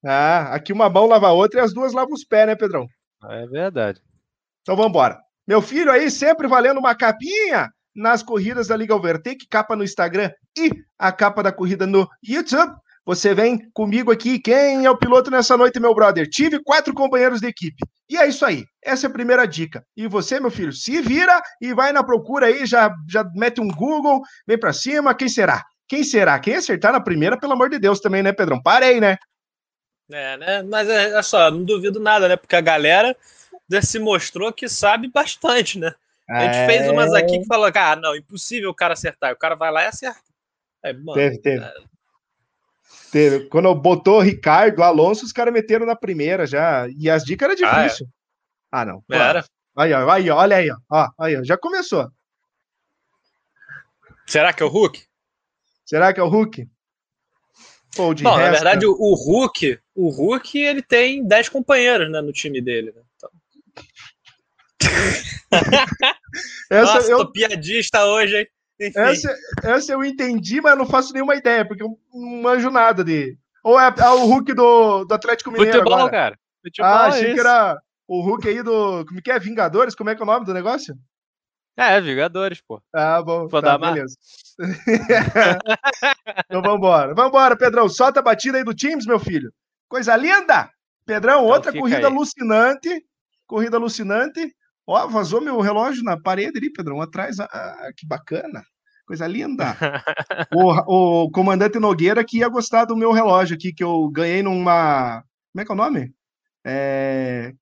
[0.05, 2.87] Ah, aqui uma mão lava a outra e as duas lavam os pés, né, Pedrão?
[3.25, 4.01] É verdade.
[4.63, 5.19] Então vamos embora.
[5.47, 10.31] Meu filho aí sempre valendo uma capinha nas corridas da Liga Overtake, capa no Instagram
[10.57, 12.75] e a capa da corrida no YouTube.
[13.05, 14.39] Você vem comigo aqui.
[14.39, 16.29] Quem é o piloto nessa noite, meu brother?
[16.29, 17.83] Tive quatro companheiros de equipe.
[18.07, 18.67] E é isso aí.
[18.85, 19.83] Essa é a primeira dica.
[19.97, 23.69] E você, meu filho, se vira e vai na procura aí, já, já mete um
[23.69, 25.15] Google, vem para cima.
[25.15, 25.65] Quem será?
[25.89, 26.39] Quem será?
[26.39, 28.61] Quem acertar na primeira, pelo amor de Deus, também, né, Pedrão?
[28.63, 29.17] Parei, né?
[30.11, 30.63] É, né?
[30.63, 32.37] Mas é, é só, não duvido nada, né?
[32.37, 33.17] Porque a galera
[33.83, 35.95] se mostrou que sabe bastante, né?
[36.29, 36.67] A gente é...
[36.67, 39.33] fez umas aqui que falou, ah, não, impossível o cara acertar.
[39.33, 40.21] O cara vai lá e acerta.
[40.83, 41.65] É, mano, teve, teve.
[41.65, 41.75] É...
[43.11, 43.49] teve.
[43.49, 46.87] Quando botou Ricardo, Alonso, os caras meteram na primeira já.
[46.97, 48.09] E as dicas eram difíceis.
[48.71, 48.83] Ah, é.
[48.83, 49.05] ah, não.
[49.11, 49.45] Era.
[49.77, 50.77] Aí, ó, aí, olha aí, ó.
[50.91, 51.09] ó.
[51.19, 51.45] Aí, ó.
[51.45, 52.11] Já começou.
[54.27, 55.03] Será que é o Hulk?
[55.87, 56.69] Será que é o Hulk?
[57.97, 58.23] Bom, resto...
[58.23, 62.93] na verdade, o, o Hulk, o Hulk, ele tem 10 companheiros né, no time dele.
[62.95, 63.03] Né?
[63.17, 63.31] Então...
[66.71, 67.19] essa Nossa, eu...
[67.19, 68.49] tô piadista hoje, hein?
[68.81, 73.37] Essa, essa eu entendi, mas não faço nenhuma ideia, porque eu não manjo nada de.
[73.65, 76.11] Ou é, é o Hulk do, do Atlético Mineiro Futebol, agora?
[76.11, 76.39] cara.
[76.63, 79.05] Futebol ah, achei é que era o Hulk aí do.
[79.05, 79.39] Como que é?
[79.39, 79.97] Vingadores?
[79.97, 80.97] Como é que é o nome do negócio?
[81.77, 82.81] É, Vingadores, pô.
[82.95, 83.49] Ah, bom.
[83.49, 84.17] Vou tá, beleza.
[86.47, 87.15] então vambora.
[87.15, 87.89] Vambora, Pedrão.
[87.89, 89.53] Solta a batida aí do Teams, meu filho.
[89.89, 90.71] Coisa linda!
[91.07, 92.05] Pedrão, então outra corrida aí.
[92.05, 93.05] alucinante.
[93.47, 94.55] Corrida alucinante.
[94.87, 97.39] Ó, vazou meu relógio na parede ali, Pedrão, atrás.
[97.41, 98.63] Ah, que bacana.
[99.07, 99.75] Coisa linda.
[100.55, 105.23] o, o comandante Nogueira que ia gostar do meu relógio aqui, que eu ganhei numa.
[105.53, 106.13] Como é que é o nome?
[106.65, 107.55] É...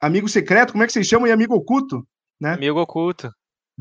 [0.00, 1.26] Amigo secreto, como é que vocês chamam?
[1.26, 2.06] E amigo oculto?
[2.42, 2.54] né?
[2.54, 3.32] Amigo oculto.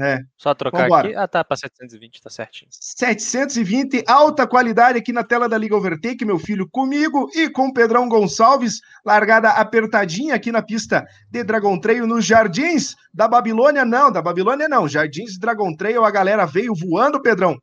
[0.02, 0.20] É.
[0.36, 1.10] Só trocar Vambora.
[1.10, 1.16] aqui.
[1.16, 2.70] Ah, tá, para 720, tá certinho.
[2.72, 7.74] 720, alta qualidade aqui na tela da Liga Overtake, meu filho, comigo e com o
[7.74, 14.12] Pedrão Gonçalves, largada apertadinha aqui na pista de Dragon Trail nos Jardins da Babilônia, não,
[14.12, 17.56] da Babilônia não, Jardins Dragon Trail, a galera veio voando, Pedrão.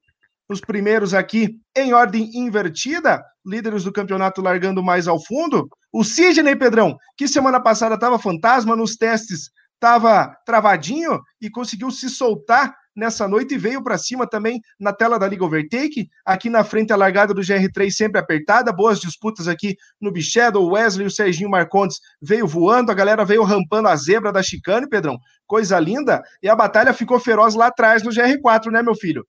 [0.48, 5.68] Os primeiros aqui em ordem invertida, líderes do campeonato largando mais ao fundo.
[5.92, 12.10] O Sidney Pedrão, que semana passada estava fantasma nos testes estava travadinho e conseguiu se
[12.10, 16.10] soltar nessa noite e veio para cima também na tela da Liga Overtake.
[16.24, 20.72] Aqui na frente a largada do GR3 sempre apertada, boas disputas aqui no Bichedo, o
[20.72, 24.88] Wesley e o Serginho Marcondes veio voando, a galera veio rampando a zebra da chicane,
[24.88, 25.16] Pedrão.
[25.46, 26.20] Coisa linda.
[26.42, 29.24] E a batalha ficou feroz lá atrás no GR4, né, meu filho?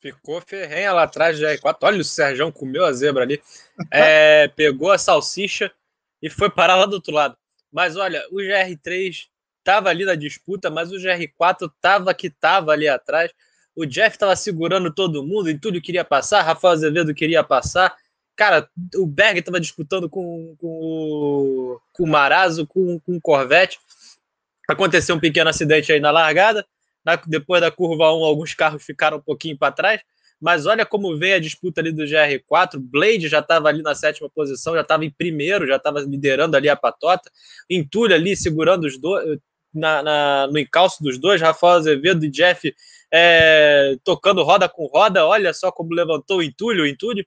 [0.00, 1.76] Ficou ferrenha lá atrás do GR4.
[1.82, 3.40] Olha, o Serjão comeu a zebra ali.
[3.92, 5.72] É, pegou a salsicha
[6.22, 7.34] e foi parar lá do outro lado.
[7.72, 9.30] Mas olha, o GR3
[9.70, 13.30] estava ali na disputa, mas o GR4 tava que tava ali atrás.
[13.74, 17.94] O Jeff estava segurando todo mundo, e tudo queria passar, Rafael Azevedo queria passar.
[18.34, 23.78] Cara, o Berg estava disputando com, com, o, com o com, com o Corvette.
[24.68, 26.66] Aconteceu um pequeno acidente aí na largada.
[27.04, 30.00] Na, depois da curva 1, alguns carros ficaram um pouquinho para trás.
[30.40, 32.78] Mas olha como vem a disputa ali do GR4.
[32.78, 36.68] Blade já estava ali na sétima posição, já estava em primeiro, já estava liderando ali
[36.68, 37.30] a patota.
[37.68, 39.38] Entulho ali segurando os dois,
[39.72, 42.74] na, na, no encalço dos dois, Rafael Azevedo e Jeff
[43.12, 47.24] é, tocando roda com roda, olha só como levantou o entulho, o entulho.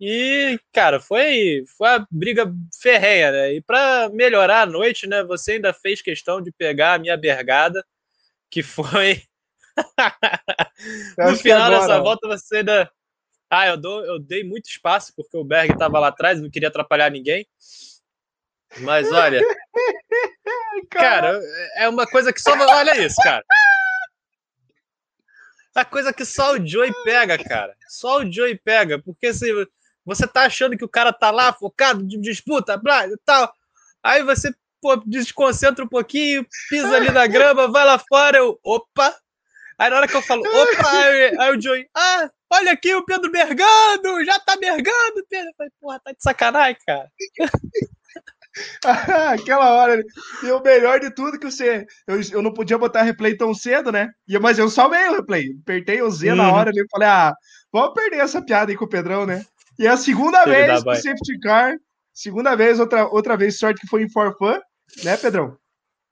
[0.00, 3.54] E, cara, foi, foi a briga ferrenha, né?
[3.54, 5.22] E para melhorar a noite, né?
[5.22, 7.84] Você ainda fez questão de pegar a minha bergada,
[8.50, 9.22] que foi.
[11.18, 11.80] no final agora...
[11.80, 12.90] dessa volta, você ainda.
[13.48, 16.68] Ah, eu, dou, eu dei muito espaço, porque o Berg estava lá atrás, não queria
[16.68, 17.46] atrapalhar ninguém.
[18.78, 19.40] Mas olha.
[20.90, 21.40] cara,
[21.76, 22.52] é uma coisa que só.
[22.52, 23.44] Olha isso, cara.
[25.74, 27.74] A coisa que só o Joey pega, cara.
[27.88, 28.98] Só o Joey pega.
[28.98, 29.50] Porque se
[30.04, 33.52] você tá achando que o cara tá lá focado de disputa, blá, e tal.
[34.02, 38.58] Aí você pô, desconcentra um pouquinho, pisa ali na grama, vai lá fora, eu.
[38.62, 39.16] Opa!
[39.78, 43.04] Aí na hora que eu falo, opa, aí, aí o Joey, ah, olha aqui o
[43.04, 45.48] Pedro mergando, já tá mergando, Pedro.
[45.48, 47.10] Eu falei, porra, tá de sacanagem, cara.
[49.32, 50.02] Aquela hora.
[50.42, 51.86] E o melhor de tudo que você.
[52.06, 54.10] Eu, eu não podia botar replay tão cedo, né?
[54.28, 55.56] E, mas eu salvei o replay.
[55.62, 56.36] Apertei o Z uhum.
[56.36, 57.34] na hora e falei, ah,
[57.72, 59.44] vamos perder essa piada aí com o Pedrão, né?
[59.78, 61.74] E é a segunda Ele vez que safety car.
[62.12, 64.60] Segunda vez, outra, outra vez, sorte que foi em forfã,
[65.02, 65.56] né, Pedrão?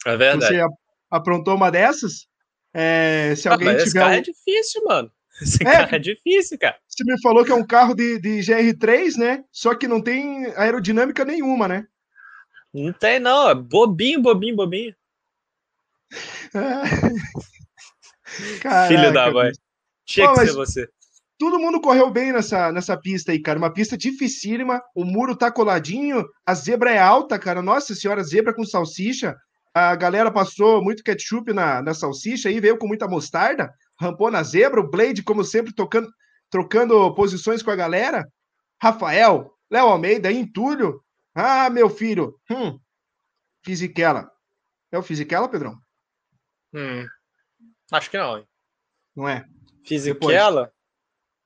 [0.07, 0.57] É verdade.
[0.57, 0.67] Você
[1.11, 2.27] aprontou uma dessas.
[2.73, 3.83] É, se ah, alguém tiver.
[3.83, 4.15] Esse carro um...
[4.15, 5.13] é difícil, mano.
[5.43, 6.77] Esse é, carro é difícil, cara.
[6.89, 9.45] Você me falou que é um carro de, de GR3, né?
[9.53, 11.87] Só que não tem aerodinâmica nenhuma, né?
[12.73, 13.51] Não tem, não.
[13.51, 14.95] É bobinho, bobinho, bobinho.
[18.63, 19.53] Caraca, Filho da mãe.
[20.05, 20.89] Tinha Pô, que ser você.
[21.39, 23.59] Todo mundo correu bem nessa, nessa pista aí, cara.
[23.59, 24.83] Uma pista dificílima.
[24.95, 26.29] O muro tá coladinho.
[26.45, 27.63] A zebra é alta, cara.
[27.63, 29.37] Nossa senhora, zebra com salsicha.
[29.73, 33.73] A galera passou muito ketchup na, na salsicha aí, veio com muita mostarda.
[33.99, 34.81] Rampou na zebra.
[34.81, 36.09] O Blade, como sempre, tocando,
[36.51, 38.29] trocando posições com a galera.
[38.83, 41.01] Rafael, Léo Almeida, Entulho,
[41.35, 42.39] ah, meu filho.
[42.51, 42.79] Hum.
[43.65, 44.31] Fisichella.
[44.91, 45.79] É o Fisichella, Pedrão?
[46.75, 47.07] Hum.
[47.93, 48.39] Acho que não.
[48.39, 48.49] Hein?
[49.15, 49.45] Não é?
[49.87, 50.73] Fisichella?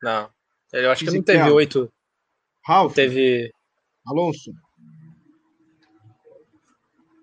[0.02, 0.30] Não.
[0.72, 1.92] Eu acho que não teve oito.
[2.64, 2.94] Ralph?
[2.94, 3.52] Teve.
[4.06, 4.52] Alonso.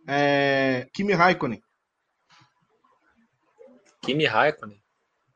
[0.08, 0.88] É...
[0.94, 1.62] Kimi Raikkonen.
[4.02, 4.82] Kimi Raikkonen?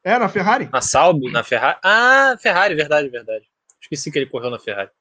[0.03, 0.69] É, na Ferrari?
[0.71, 1.29] Na Salbo?
[1.31, 1.79] Na Ferrari?
[1.83, 3.49] Ah, Ferrari, verdade, verdade.
[3.81, 4.91] Esqueci que ele correu na Ferrari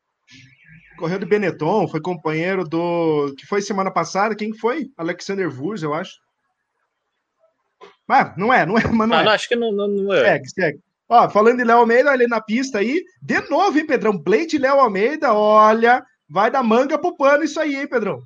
[0.97, 3.35] correu de Benetton, foi companheiro do.
[3.37, 4.91] que foi semana passada, quem foi?
[4.97, 6.15] Alexander Wurz, eu acho.
[8.07, 9.25] Mas não é, não é, mas não, ah, é.
[9.25, 10.25] Não, acho que não, não, não é.
[10.25, 10.79] Segue, segue.
[11.09, 14.17] Ó, falando de Léo Almeida, olha na pista aí, de novo, hein, Pedrão?
[14.17, 18.23] Blade Léo Almeida, olha, vai da manga pro pano isso aí, hein, Pedrão?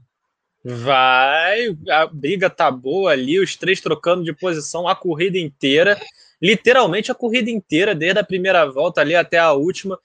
[0.64, 6.00] Vai, a briga tá boa ali, os três trocando de posição a corrida inteira,
[6.42, 9.98] literalmente a corrida inteira, desde a primeira volta ali até a última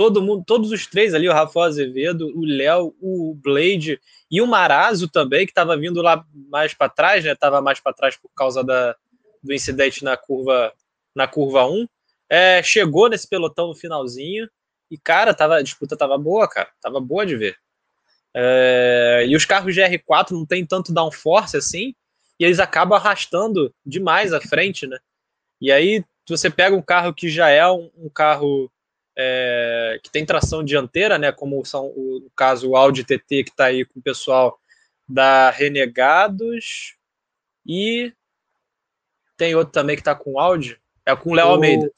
[0.00, 4.46] todo mundo, todos os três ali, o Rafael Azevedo, o Léo, o Blade e o
[4.46, 7.34] Marazo também, que estava vindo lá mais para trás, né?
[7.34, 8.96] Tava mais para trás por causa da,
[9.42, 10.72] do incidente na curva
[11.14, 11.86] na curva 1.
[12.30, 14.48] É, chegou nesse pelotão no finalzinho
[14.90, 17.58] e cara, tava, a disputa tava boa, cara, tava boa de ver.
[18.32, 21.94] É, e os carros GR4 não tem tanto downforce assim,
[22.38, 24.98] e eles acabam arrastando demais à frente, né?
[25.60, 28.72] E aí você pega um carro que já é um, um carro
[29.16, 33.50] é, que tem tração dianteira, né, como são o, no caso o Audi TT que
[33.50, 34.58] está aí com o pessoal
[35.08, 36.96] da Renegados
[37.66, 38.12] e
[39.36, 41.90] tem outro também que está com Audi, é com o Léo Almeida.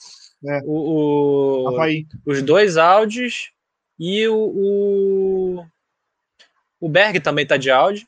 [0.44, 0.60] É.
[0.64, 1.78] O, o
[2.26, 3.50] os dois Audis
[3.98, 5.66] e o, o,
[6.80, 8.06] o Berg também está de Audi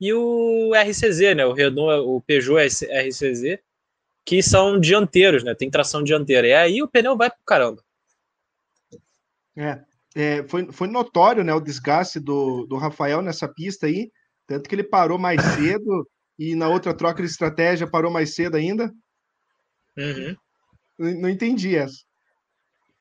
[0.00, 3.58] e o RCZ, né, o Renault, o Peugeot RCZ,
[4.24, 6.46] que são dianteiros, né, tem tração dianteira.
[6.46, 7.82] E aí o pneu vai pro caramba.
[9.58, 14.10] É, é, foi, foi notório né, o desgaste do, do Rafael nessa pista aí,
[14.46, 18.56] tanto que ele parou mais cedo e na outra troca de estratégia parou mais cedo
[18.56, 18.92] ainda.
[19.96, 20.36] Uhum.
[20.96, 21.96] Não, não, entendi essa.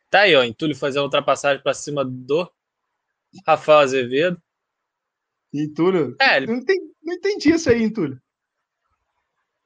[0.09, 2.49] Tá aí, ó, Entulho fazer a ultrapassagem para cima do
[3.45, 4.41] Rafael Azevedo.
[5.53, 6.15] Entulho?
[6.19, 6.47] É, ele...
[6.47, 8.19] não, entendi, não entendi isso aí, Entulho.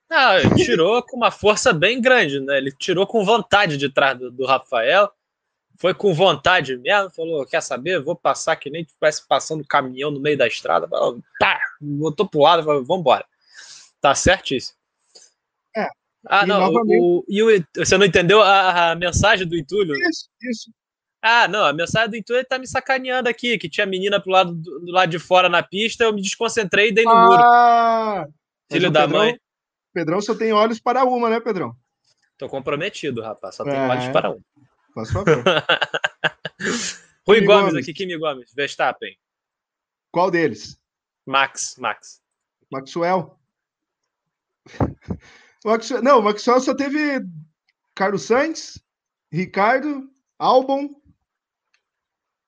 [0.09, 2.57] Ah, ele tirou com uma força bem grande, né?
[2.57, 5.09] Ele tirou com vontade de trás do, do Rafael
[5.77, 10.19] foi com vontade mesmo, falou, quer saber, vou passar que nem tivesse passando caminhão no
[10.19, 13.25] meio da estrada, falou, pá, botou pro lado, falou, vambora.
[13.99, 14.77] Tá certíssimo.
[15.75, 15.87] É.
[16.27, 16.99] Ah, e não, novamente...
[17.01, 19.95] o, e o, você não entendeu a, a, mensagem do Entulho?
[20.09, 20.71] Isso, isso.
[21.21, 24.53] Ah, não, a mensagem do Entulho tá me sacaneando aqui, que tinha menina pro lado,
[24.53, 28.33] do, do lado de fora na pista, eu me desconcentrei e dei no ah, muro.
[28.71, 29.39] Filho da Pedrão, mãe.
[29.93, 31.75] Pedrão só tem olhos para uma, né, Pedrão?
[32.37, 33.87] Tô comprometido, rapaz, só tem é.
[33.87, 34.41] olhos para uma.
[34.93, 35.43] Faz favor.
[37.27, 39.17] Rui Gomes, Gomes aqui, Kimi Gomes, Verstappen.
[40.11, 40.79] Qual deles?
[41.25, 42.21] Max, Max.
[42.71, 43.39] Maxwell.
[45.63, 46.03] Maxwell.
[46.03, 47.25] Não, Maxwell só teve
[47.95, 48.83] Carlos Sainz,
[49.31, 50.89] Ricardo, Albon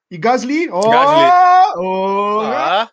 [0.10, 0.82] E Gasly, ó!
[1.76, 2.40] Oh.
[2.40, 2.92] Oh, ah.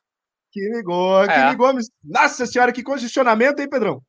[0.52, 1.50] Que ligou, que é.
[1.50, 1.72] ligou.
[2.02, 4.02] Nossa senhora, que congestionamento, hein, Pedrão?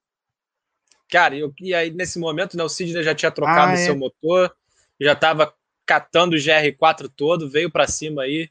[1.09, 3.85] Cara, eu, e aí nesse momento, né, o Sidney já tinha trocado ah, é.
[3.85, 4.55] seu motor,
[5.05, 5.53] já estava
[5.85, 8.49] catando o GR4 todo, veio para cima aí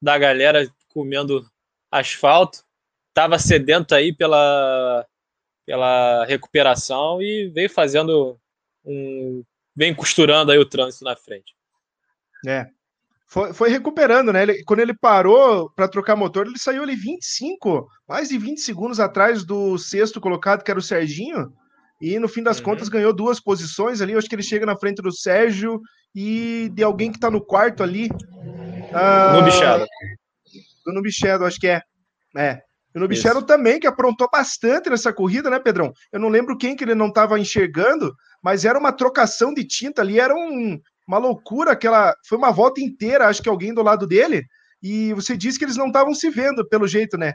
[0.00, 1.46] da galera comendo
[1.90, 2.64] asfalto,
[3.08, 5.06] estava sedento aí pela,
[5.66, 8.38] pela recuperação e veio fazendo
[8.84, 9.44] um.
[9.74, 11.54] vem costurando aí o trânsito na frente.
[12.46, 12.66] É.
[13.26, 14.42] Foi, foi recuperando, né?
[14.42, 18.98] Ele, quando ele parou para trocar motor, ele saiu ali 25, mais de 20 segundos
[18.98, 21.52] atrás do sexto colocado, que era o Serginho.
[22.00, 22.64] E no fim das uhum.
[22.64, 24.12] contas ganhou duas posições ali.
[24.12, 25.80] Eu acho que ele chega na frente do Sérgio
[26.14, 28.08] e de alguém que está no quarto ali.
[28.08, 29.86] Uh, no Bichado.
[30.84, 31.82] Do Nubichado, acho que é.
[32.36, 32.60] É.
[32.94, 35.92] O Nubichado também, que aprontou bastante nessa corrida, né, Pedrão?
[36.12, 40.02] Eu não lembro quem que ele não estava enxergando, mas era uma trocação de tinta
[40.02, 42.14] ali, era um, uma loucura aquela.
[42.26, 44.44] Foi uma volta inteira, acho que alguém do lado dele.
[44.82, 47.34] E você disse que eles não estavam se vendo, pelo jeito, né?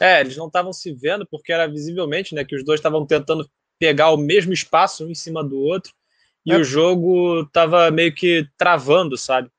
[0.00, 3.48] É, eles não estavam se vendo porque era visivelmente, né, que os dois estavam tentando
[3.78, 5.92] pegar o mesmo espaço um em cima do outro
[6.44, 6.56] e é.
[6.56, 9.50] o jogo estava meio que travando, sabe?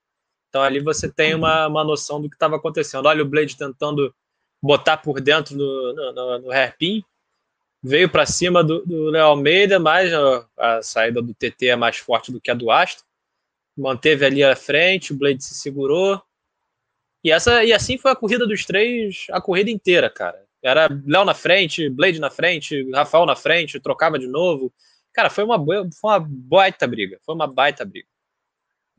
[0.49, 3.05] Então ali você tem uma, uma noção do que estava acontecendo.
[3.05, 4.13] Olha o Blade tentando
[4.61, 7.03] botar por dentro no, no, no, no hairpin,
[7.81, 11.97] veio para cima do, do Léo Almeida, mas a, a, saída do TT é mais
[11.97, 13.05] forte do que a do Astro.
[13.77, 16.21] Manteve ali à frente, o Blade se segurou,
[17.23, 20.37] e, essa, e assim foi a corrida dos três, a corrida inteira, cara.
[20.63, 24.71] Era Léo na frente, Blade na frente, Rafael na frente, trocava de novo.
[25.13, 27.19] Cara, foi uma, foi uma baita briga.
[27.25, 28.07] Foi uma baita briga.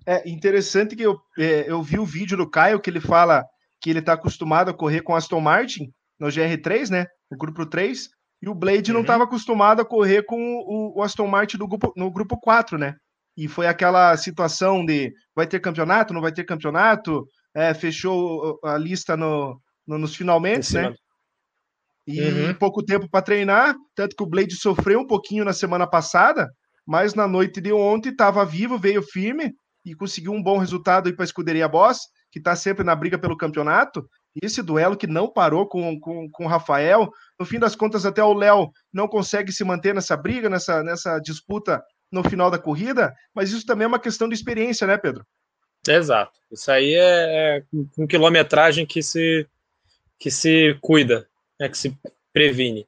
[0.05, 3.47] É interessante que eu, é, eu vi o vídeo do Caio que ele fala
[3.81, 7.07] que ele está acostumado a correr com Aston Martin no GR3, né?
[7.31, 8.09] No grupo 3,
[8.43, 8.95] e o Blade uhum.
[8.95, 12.77] não estava acostumado a correr com o, o, Aston Martin do grupo, no grupo 4,
[12.77, 12.97] né?
[13.37, 18.77] E foi aquela situação de vai ter campeonato, não vai ter campeonato, é, fechou a
[18.77, 20.95] lista no, no nos finalmente, né?
[22.07, 22.55] E uhum.
[22.55, 26.51] pouco tempo para treinar, tanto que o Blade sofreu um pouquinho na semana passada,
[26.85, 29.53] mas na noite de ontem estava vivo, veio firme
[29.85, 31.99] e conseguiu um bom resultado para a escuderia Boss,
[32.31, 34.05] que está sempre na briga pelo campeonato.
[34.43, 38.23] Esse duelo que não parou com, com, com o Rafael, no fim das contas, até
[38.25, 43.13] o Léo não consegue se manter nessa briga, nessa, nessa disputa no final da corrida,
[43.35, 45.25] mas isso também é uma questão de experiência, né, Pedro?
[45.87, 46.39] Exato.
[46.51, 47.63] Isso aí é, é
[47.97, 49.47] com quilometragem que se,
[50.19, 51.97] que se cuida, né, que se
[52.33, 52.87] previne.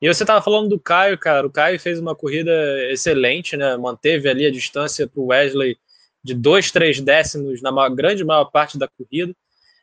[0.00, 1.46] E você estava falando do Caio, cara.
[1.46, 2.52] O Caio fez uma corrida
[2.90, 3.76] excelente, né?
[3.76, 5.76] Manteve ali a distância para o Wesley
[6.22, 9.34] de dois, três décimos na maior, grande maior parte da corrida.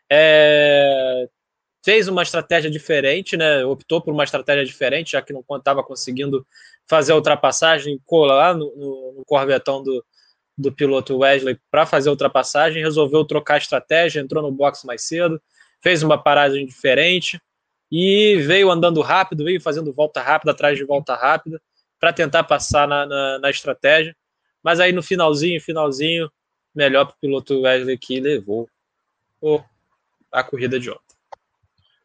[0.10, 1.28] É,
[1.84, 3.66] fez uma estratégia diferente, né?
[3.66, 6.48] Optou por uma estratégia diferente, já que não estava conseguindo
[6.88, 10.04] fazer a ultrapassagem, colar no, no, no corvetão do,
[10.58, 15.04] do piloto Wesley para fazer a ultrapassagem, resolveu trocar a estratégia, entrou no box mais
[15.04, 15.42] cedo,
[15.82, 17.40] fez uma paragem diferente
[17.92, 21.62] e veio andando rápido, veio fazendo volta rápida atrás de volta rápida
[22.00, 24.16] para tentar passar na, na, na, estratégia.
[24.64, 26.32] Mas aí no finalzinho, finalzinho,
[26.74, 28.70] melhor para o piloto Wesley que levou
[30.32, 31.02] a corrida de ontem.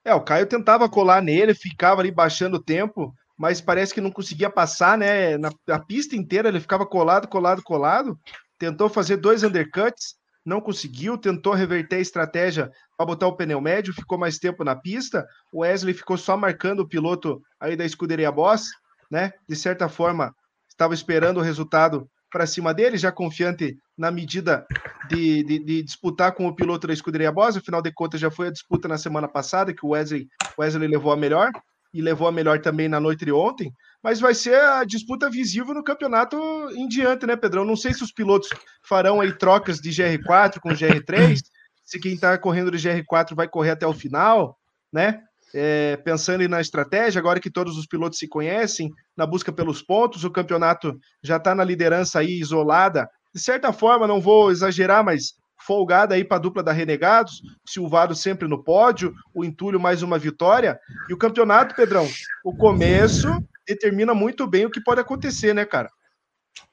[0.04, 4.12] É, o Caio tentava colar nele, ficava ali baixando o tempo, mas parece que não
[4.12, 5.38] conseguia passar, né?
[5.66, 8.20] Na pista inteira ele ficava colado, colado, colado.
[8.58, 13.94] Tentou fazer dois undercuts, não conseguiu, tentou reverter a estratégia para botar o pneu médio,
[13.94, 15.26] ficou mais tempo na pista.
[15.50, 18.72] O Wesley ficou só marcando o piloto aí da escuderia Boss,
[19.10, 19.32] né?
[19.48, 20.34] De certa forma,
[20.68, 24.66] estava esperando o resultado para cima dele, já confiante na medida
[25.08, 27.56] de, de, de, disputar com o piloto da escuderia Boss.
[27.56, 31.10] Afinal de contas, já foi a disputa na semana passada que o Wesley, Wesley levou
[31.10, 31.50] a melhor
[31.92, 33.72] e levou a melhor também na noite de ontem,
[34.02, 36.36] mas vai ser a disputa visível no campeonato
[36.74, 37.64] em diante, né, Pedrão?
[37.64, 38.48] Não sei se os pilotos
[38.82, 41.40] farão aí trocas de GR4 com GR3,
[41.84, 44.56] se quem está correndo de GR4 vai correr até o final,
[44.92, 45.20] né?
[45.52, 50.22] É, pensando na estratégia, agora que todos os pilotos se conhecem, na busca pelos pontos,
[50.22, 53.08] o campeonato já está na liderança aí isolada.
[53.34, 58.14] De certa forma, não vou exagerar, mas folgada aí para a dupla da Renegados, Silvado
[58.14, 60.78] sempre no pódio, o Entulho mais uma vitória.
[61.08, 62.06] E o campeonato, Pedrão,
[62.44, 63.28] o começo
[63.66, 65.90] determina muito bem o que pode acontecer, né, cara?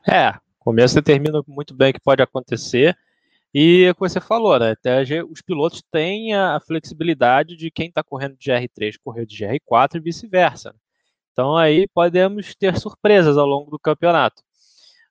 [0.07, 2.97] É, começo determina muito bem o que pode acontecer.
[3.53, 4.71] E o que você falou, né?
[4.71, 9.95] Até os pilotos têm a flexibilidade de quem está correndo de GR3 correr de GR4
[9.95, 10.75] e vice-versa.
[11.31, 14.43] Então aí podemos ter surpresas ao longo do campeonato.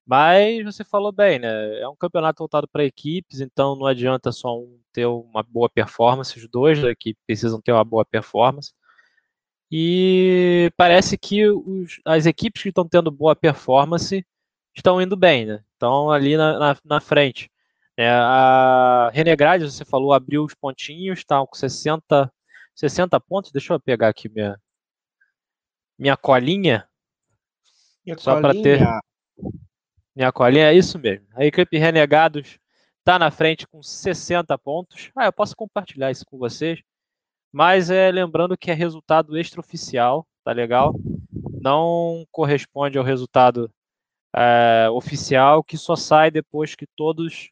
[0.06, 1.80] Mas você falou bem, né?
[1.80, 6.38] É um campeonato voltado para equipes, então não adianta só um ter uma boa performance,
[6.38, 8.72] os dois da equipe precisam ter uma boa performance.
[9.70, 14.24] E parece que os, as equipes que estão tendo boa performance
[14.74, 15.64] estão indo bem, né?
[15.72, 17.50] Estão ali na, na, na frente.
[17.96, 22.32] É, a Renegrade, você falou, abriu os pontinhos, tá com 60,
[22.74, 23.50] 60 pontos.
[23.50, 24.58] Deixa eu pegar aqui minha,
[25.98, 26.88] minha colinha.
[28.04, 28.80] Minha só para ter.
[30.16, 31.26] Minha colinha, é isso mesmo.
[31.34, 32.58] A equipe Renegados
[33.00, 35.10] está na frente com 60 pontos.
[35.14, 36.80] Ah, eu posso compartilhar isso com vocês.
[37.52, 40.94] Mas é lembrando que é resultado extraoficial, tá legal?
[41.60, 43.70] Não corresponde ao resultado
[44.34, 47.50] é, oficial que só sai depois que todos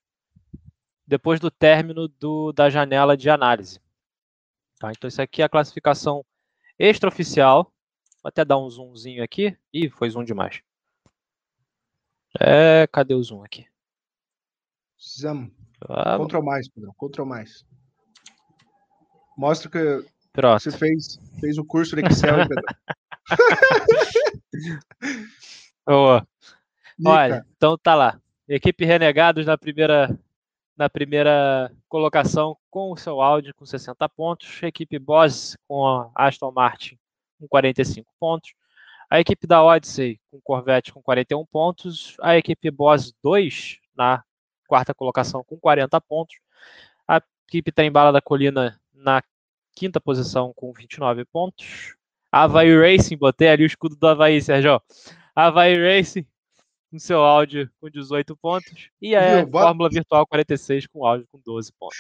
[1.07, 3.79] depois do término do, da janela de análise.
[4.79, 4.91] Tá?
[4.91, 6.25] Então isso aqui é a classificação
[6.79, 7.65] extraoficial.
[8.23, 9.55] Vou até dar um zoomzinho aqui.
[9.71, 10.63] Ih, foi zoom demais.
[12.41, 13.67] É, cadê o zoom aqui?
[15.01, 15.51] Zoom.
[15.89, 16.95] Ah, Ctrl mais, Pedro.
[16.95, 17.65] Ctrl mais.
[19.37, 20.61] Mostra que Pronto.
[20.63, 22.65] você fez, fez o curso de Excel, Pedro.
[25.87, 26.27] Boa.
[27.05, 28.21] Olha, então tá lá.
[28.49, 30.19] Equipe Renegados na primeira
[30.77, 36.51] na primeira colocação com o seu Audi com 60 pontos, equipe Boss com a Aston
[36.51, 36.99] Martin
[37.39, 38.53] com 45 pontos,
[39.11, 44.23] a equipe da Odyssey com Corvette com 41 pontos, a equipe Boss 2 na
[44.67, 46.37] quarta colocação com 40 pontos,
[47.07, 49.23] a equipe Trembala da Colina na
[49.75, 51.95] quinta posição com 29 pontos,
[52.31, 54.83] a Havaí Racing, botei ali o escudo do Havaí, Sérgio,
[55.35, 56.27] a Havaí Racing
[56.95, 58.91] com seu áudio com 18 pontos.
[59.03, 59.95] E a Fórmula bota...
[59.95, 61.99] Virtual 46 com áudio com 12 pontos.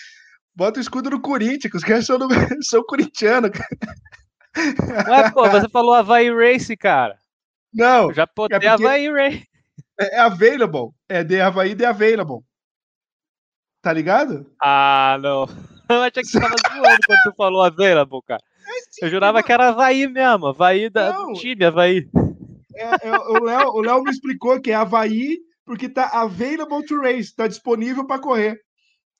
[0.54, 2.18] Bota o escudo no Corinthians, que os caras são,
[2.62, 3.50] são corintianos.
[4.56, 7.16] Ué, pô, você falou Havaí Race, cara.
[7.72, 8.08] Não.
[8.08, 9.46] Eu já botei é Havaí Race.
[9.98, 10.90] É, é available.
[11.08, 12.40] É de Havaí de available.
[13.82, 14.50] Tá ligado?
[14.62, 15.46] Ah, não.
[15.88, 18.40] Eu achei que você tava zoando quando tu falou available, cara.
[18.66, 20.46] É sim, eu jurava que era Havaí mesmo.
[20.46, 22.08] Havaí da, do time, Havaí.
[22.74, 27.46] É, é, o Léo me explicou que é Havaí porque tá available to race, tá
[27.46, 28.58] disponível para correr.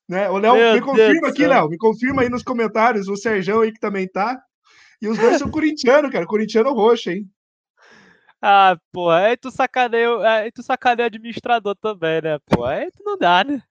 [0.07, 0.29] Né?
[0.29, 3.79] O Léo, me confirma aqui, Léo, me confirma aí nos comentários, o Serjão aí que
[3.79, 4.39] também tá.
[5.05, 7.29] E os dois são corintianos, cara, corintiano roxo, hein?
[8.41, 12.63] Ah, pô, aí tu sacaneia, aí tu sacaneia administrador também, né, pô?
[12.63, 13.61] Aí tu não dá, né?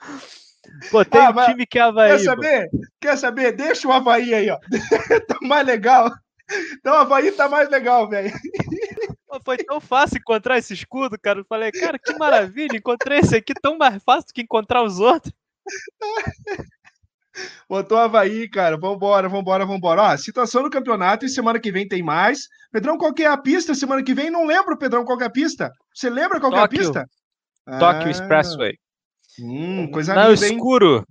[0.90, 2.10] Pô, tem ah, um time que é Havaí.
[2.10, 2.70] Quer saber?
[2.70, 2.78] Pô.
[3.00, 3.52] Quer saber?
[3.52, 4.58] Deixa o Havaí aí, ó.
[5.26, 6.12] tá mais legal.
[6.74, 8.30] Então o Havaí tá mais legal, velho.
[9.44, 11.40] Foi tão fácil encontrar esse escudo, cara.
[11.40, 15.00] Eu falei, cara, que maravilha, encontrei esse aqui tão mais fácil do que encontrar os
[15.00, 15.32] outros.
[17.68, 18.76] Botou Havaí, cara.
[18.76, 20.02] Vambora, vambora, vambora.
[20.02, 22.48] Ó, situação no campeonato e semana que vem tem mais.
[22.72, 24.30] Pedrão, qual que é a pista semana que vem?
[24.30, 25.72] Não lembro, Pedrão, qual que é a pista?
[25.94, 27.06] Você lembra qual que é a pista?
[27.78, 28.78] Tóquio ah, Expressway.
[29.40, 31.06] Hum, coisa no linda, escuro.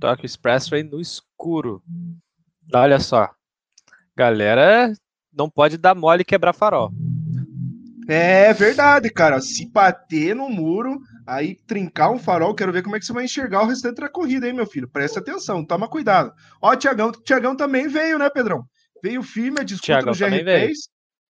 [0.00, 1.82] Tóquio Expressway no escuro.
[2.74, 3.30] Olha só.
[4.16, 4.92] Galera,
[5.32, 6.90] não pode dar mole e quebrar farol.
[8.12, 9.40] É verdade, cara.
[9.40, 13.24] Se bater no muro, aí trincar um farol, quero ver como é que você vai
[13.24, 14.88] enxergar o restante da corrida, hein, meu filho?
[14.88, 16.32] Presta atenção, toma cuidado.
[16.60, 18.64] Ó, o Tiagão, Tiagão também veio, né, Pedrão?
[19.02, 20.72] Veio firme a disputa Thiagão do GR3,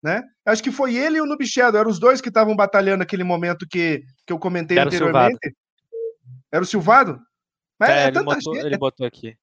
[0.01, 0.23] né?
[0.45, 3.25] Acho que foi ele e o Noob Shadow, eram os dois que estavam batalhando aquele
[3.25, 5.47] momento que, que eu comentei Era anteriormente.
[5.47, 7.19] O Era o Silvado?
[7.77, 9.35] Mas é, é ele, botou, gente, ele botou aqui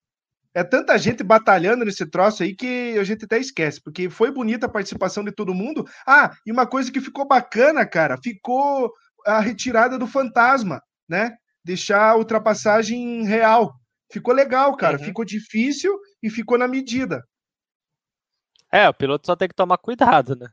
[0.57, 4.65] é tanta gente batalhando nesse troço aí que a gente até esquece, porque foi bonita
[4.65, 5.85] a participação de todo mundo.
[6.07, 8.91] Ah, e uma coisa que ficou bacana, cara, ficou
[9.27, 11.37] a retirada do fantasma, né?
[11.63, 13.75] Deixar a ultrapassagem real.
[14.11, 14.97] Ficou legal, cara.
[14.97, 15.05] Uhum.
[15.05, 17.23] Ficou difícil e ficou na medida.
[18.73, 20.49] É, o piloto só tem que tomar cuidado, né?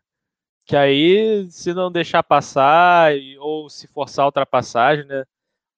[0.65, 5.23] Que aí, se não deixar passar ou se forçar a ultrapassagem, né?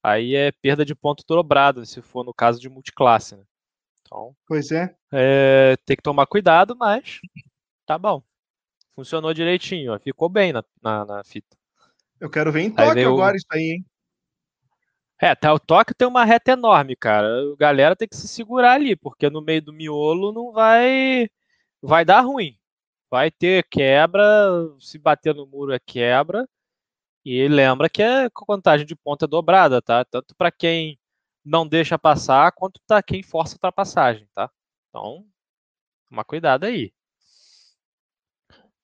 [0.04, 3.44] Aí é perda de ponto dobrado, se for no caso de multiclasse, né?
[4.06, 4.96] Então, pois é.
[5.12, 5.76] é.
[5.86, 7.20] Tem que tomar cuidado, mas
[7.86, 8.22] tá bom.
[8.96, 10.00] Funcionou direitinho, ó.
[10.00, 11.58] ficou bem na, na, na, fita.
[12.20, 13.86] Eu quero ver em Tóquio agora isso aí, hein?
[15.20, 17.28] É, tá, o Tóquio tem uma reta enorme, cara.
[17.28, 21.28] A galera tem que se segurar ali, porque no meio do miolo não vai
[21.82, 22.58] vai dar ruim.
[23.10, 24.24] Vai ter quebra,
[24.80, 26.48] se bater no muro é quebra.
[27.26, 30.06] E lembra que a contagem de ponta é dobrada, tá?
[30.06, 31.00] Tanto para quem
[31.46, 34.50] não deixa passar, quanto tá quem força a ultrapassagem, tá?
[34.90, 35.24] Então,
[36.10, 36.92] toma cuidado aí.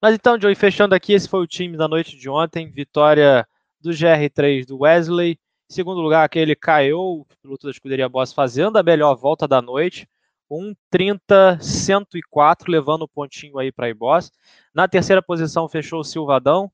[0.01, 2.71] Mas então, Joey, fechando aqui, esse foi o time da noite de ontem.
[2.71, 3.47] Vitória
[3.79, 5.39] do GR3 do Wesley.
[5.69, 10.07] Segundo lugar, aquele caiu, o piloto da escuderia Boss, fazendo a melhor volta da noite.
[10.51, 14.29] 1,30-104, levando o pontinho aí para a Boss.
[14.73, 16.71] Na terceira posição, fechou o Silvadão.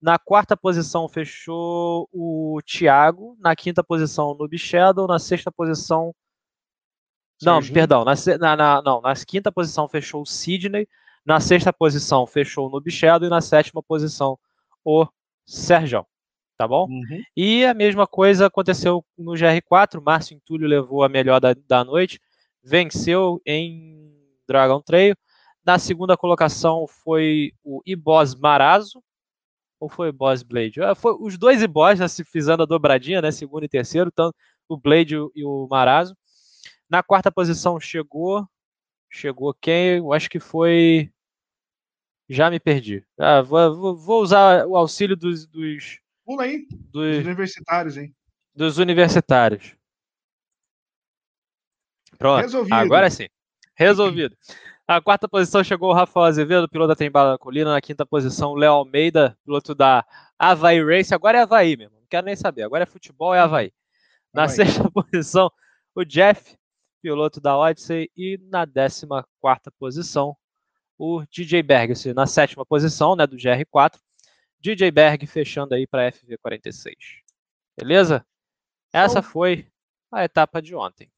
[0.00, 3.36] Na quarta posição fechou o Thiago.
[3.38, 5.06] Na quinta posição, o Noob Shadow.
[5.06, 6.14] Na sexta posição.
[7.42, 8.04] Não, perdão.
[8.04, 10.88] Na, na, na, não, na quinta posição fechou o Sidney.
[11.24, 13.26] Na sexta posição fechou o Noob Shadow.
[13.26, 14.38] E na sétima posição,
[14.84, 15.06] o
[15.46, 16.06] Sérgio.
[16.56, 16.86] tá bom?
[16.88, 17.22] Uhum.
[17.36, 22.20] E a mesma coisa aconteceu no GR4, Márcio Entulho levou a melhor da, da noite,
[22.62, 24.14] venceu em
[24.46, 25.16] Dragon Trail.
[25.64, 29.02] Na segunda colocação foi o Ibos Marazo,
[29.80, 30.82] ou foi Boss Blade?
[30.82, 34.36] Ah, foi os dois Ibos, né, se fizendo a dobradinha, né, segundo e terceiro, tanto
[34.68, 36.14] o Blade e o Marazo.
[36.88, 38.46] Na quarta posição chegou,
[39.10, 39.98] chegou quem?
[39.98, 41.10] Eu acho que foi
[42.28, 43.04] já me perdi.
[43.18, 46.64] Ah, vou, vou, usar o auxílio dos, dos Pula aí.
[46.70, 48.14] Dos, dos universitários, hein?
[48.54, 49.74] Dos universitários.
[52.16, 52.42] Pronto.
[52.42, 52.74] Resolvido.
[52.74, 53.26] Agora sim.
[53.74, 54.36] Resolvido.
[54.90, 57.72] Na quarta posição chegou o Rafael Azevedo, piloto da Trembala da Colina.
[57.72, 60.04] Na quinta posição, Léo Almeida, piloto da
[60.36, 61.14] Havaí Race.
[61.14, 61.94] Agora é Havaí mesmo.
[62.00, 62.64] Não quero nem saber.
[62.64, 63.72] Agora é futebol, é Havaí.
[64.34, 64.56] Na Havaí.
[64.56, 65.48] sexta posição,
[65.94, 66.58] o Jeff,
[67.00, 68.10] piloto da Odyssey.
[68.16, 70.36] E na décima quarta posição,
[70.98, 71.94] o DJ Berg.
[72.12, 73.96] Na sétima posição, né, do GR4,
[74.58, 76.96] DJ Berg fechando aí para FV46.
[77.78, 78.26] Beleza?
[78.92, 79.68] Essa foi
[80.10, 81.08] a etapa de ontem.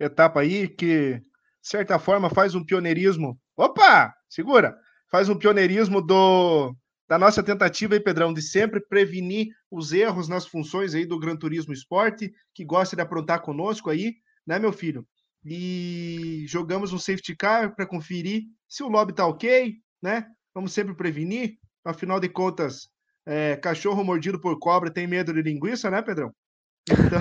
[0.00, 1.22] Etapa aí que,
[1.66, 3.36] de certa forma, faz um pioneirismo.
[3.56, 4.14] Opa!
[4.28, 4.78] Segura!
[5.10, 6.72] Faz um pioneirismo do
[7.08, 11.36] da nossa tentativa aí, Pedrão, de sempre prevenir os erros nas funções aí do Gran
[11.36, 14.14] Turismo Esporte, que gosta de aprontar conosco aí,
[14.46, 15.04] né, meu filho?
[15.44, 20.24] E jogamos um safety car para conferir se o lobby tá ok, né?
[20.54, 21.58] Vamos sempre prevenir.
[21.84, 22.88] Afinal de contas,
[23.24, 26.32] é, cachorro mordido por cobra tem medo de linguiça, né, Pedrão?
[26.88, 27.20] Então...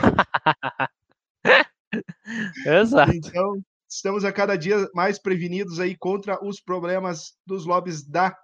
[2.65, 3.11] Exato.
[3.11, 8.35] Então, estamos a cada dia mais prevenidos aí contra os problemas dos lobbies da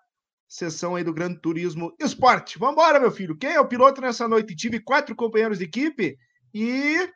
[0.48, 2.60] sessão aí do Gran Turismo Esporte.
[2.60, 3.38] Vamos embora, meu filho.
[3.38, 4.56] Quem é o piloto nessa noite?
[4.56, 6.18] Tive quatro companheiros de equipe
[6.54, 7.10] e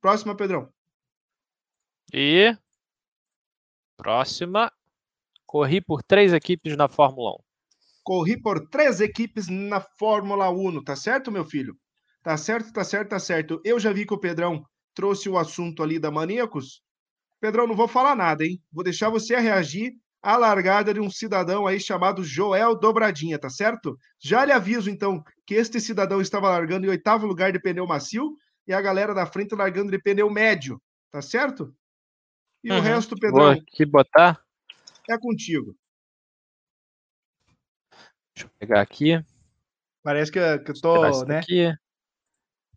[0.00, 0.72] próxima, Pedrão.
[2.12, 2.56] E
[3.96, 4.72] próxima,
[5.46, 7.50] corri por três equipes na Fórmula 1
[8.10, 11.76] corri por três equipes na Fórmula 1, tá certo, meu filho?
[12.24, 13.60] Tá certo, tá certo, tá certo.
[13.64, 16.82] Eu já vi que o Pedrão trouxe o assunto ali da Maníacos.
[17.40, 18.62] Pedrão, não vou falar nada, hein?
[18.70, 23.98] Vou deixar você reagir à largada de um cidadão aí chamado Joel Dobradinha, tá certo?
[24.18, 28.36] Já lhe aviso, então, que este cidadão estava largando em oitavo lugar de pneu macio
[28.66, 30.80] e a galera da frente largando de pneu médio,
[31.10, 31.74] tá certo?
[32.62, 32.78] E uhum.
[32.78, 33.44] o resto, Pedrão.
[33.44, 34.38] Vou aqui botar.
[35.08, 35.74] É contigo.
[38.34, 39.24] Deixa eu pegar aqui.
[40.02, 41.38] Parece que, que eu tô, né?
[41.38, 41.74] Aqui.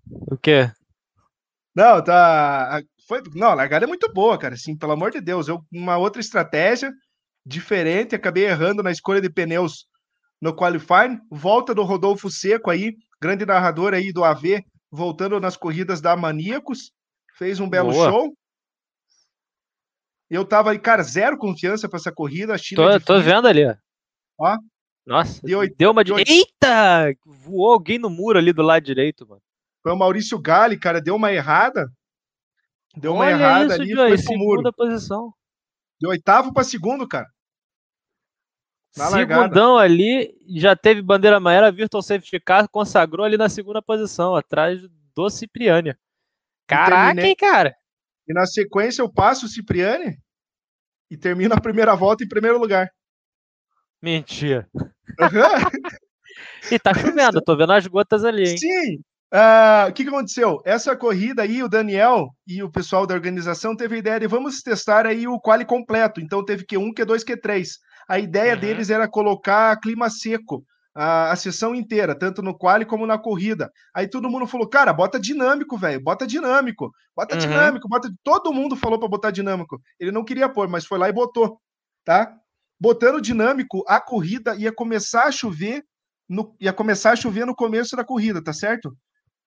[0.09, 0.71] O quê?
[1.75, 2.81] Não, tá.
[3.07, 4.55] Foi, não, a largada é muito boa, cara.
[4.55, 6.91] Assim, pelo amor de Deus, eu uma outra estratégia
[7.45, 9.85] diferente, acabei errando na escolha de pneus
[10.41, 11.19] no qualifying.
[11.29, 16.91] Volta do Rodolfo Seco aí, grande narrador aí do AV, voltando nas corridas da Maníacos,
[17.37, 18.09] fez um belo boa.
[18.09, 18.33] show.
[20.29, 22.55] Eu tava aí, cara, zero confiança para essa corrida.
[22.75, 23.75] tô, tô vendo ali, ó.
[25.05, 26.13] Nossa, deu, deu uma de.
[26.13, 27.13] Eita!
[27.25, 29.41] Voou alguém no muro ali do lado direito, mano.
[29.81, 31.91] Foi o Maurício Gali, cara, deu uma errada.
[32.95, 33.91] Deu uma Olha errada isso, ali.
[33.91, 34.73] Joey, foi segunda muro.
[34.73, 35.33] posição.
[35.99, 37.27] Deu oitavo para segundo, cara.
[38.95, 39.81] Na Segundão largada.
[39.81, 44.79] ali, já teve bandeira amarela, Virtual Safety Car consagrou ali na segunda posição, atrás
[45.15, 45.95] do Cipriani.
[46.67, 47.75] Caraca, hein, cara?
[48.27, 50.17] E na sequência eu passo o Cipriani
[51.09, 52.91] e termino a primeira volta em primeiro lugar.
[54.01, 54.69] Mentira.
[56.71, 58.57] e tá chovendo, tô vendo as gotas ali, hein?
[58.57, 59.03] Sim.
[59.33, 60.61] Uh, o que, que aconteceu?
[60.63, 64.61] Essa corrida aí, o Daniel e o pessoal da organização teve a ideia de vamos
[64.61, 66.21] testar aí o quali completo.
[66.21, 67.67] Então teve Q1, Q2, Q3.
[68.07, 68.59] A ideia uhum.
[68.59, 70.63] deles era colocar clima seco
[70.95, 73.71] a, a sessão inteira, tanto no quali como na corrida.
[73.95, 77.41] Aí todo mundo falou, cara, bota dinâmico, velho, bota dinâmico, bota uhum.
[77.41, 78.09] dinâmico, bota.
[78.23, 79.81] Todo mundo falou para botar dinâmico.
[79.99, 81.59] Ele não queria pôr, mas foi lá e botou,
[82.05, 82.37] tá?
[82.83, 85.85] botando dinâmico, a corrida ia começar a chover,
[86.27, 88.93] no, ia começar a chover no começo da corrida, tá certo?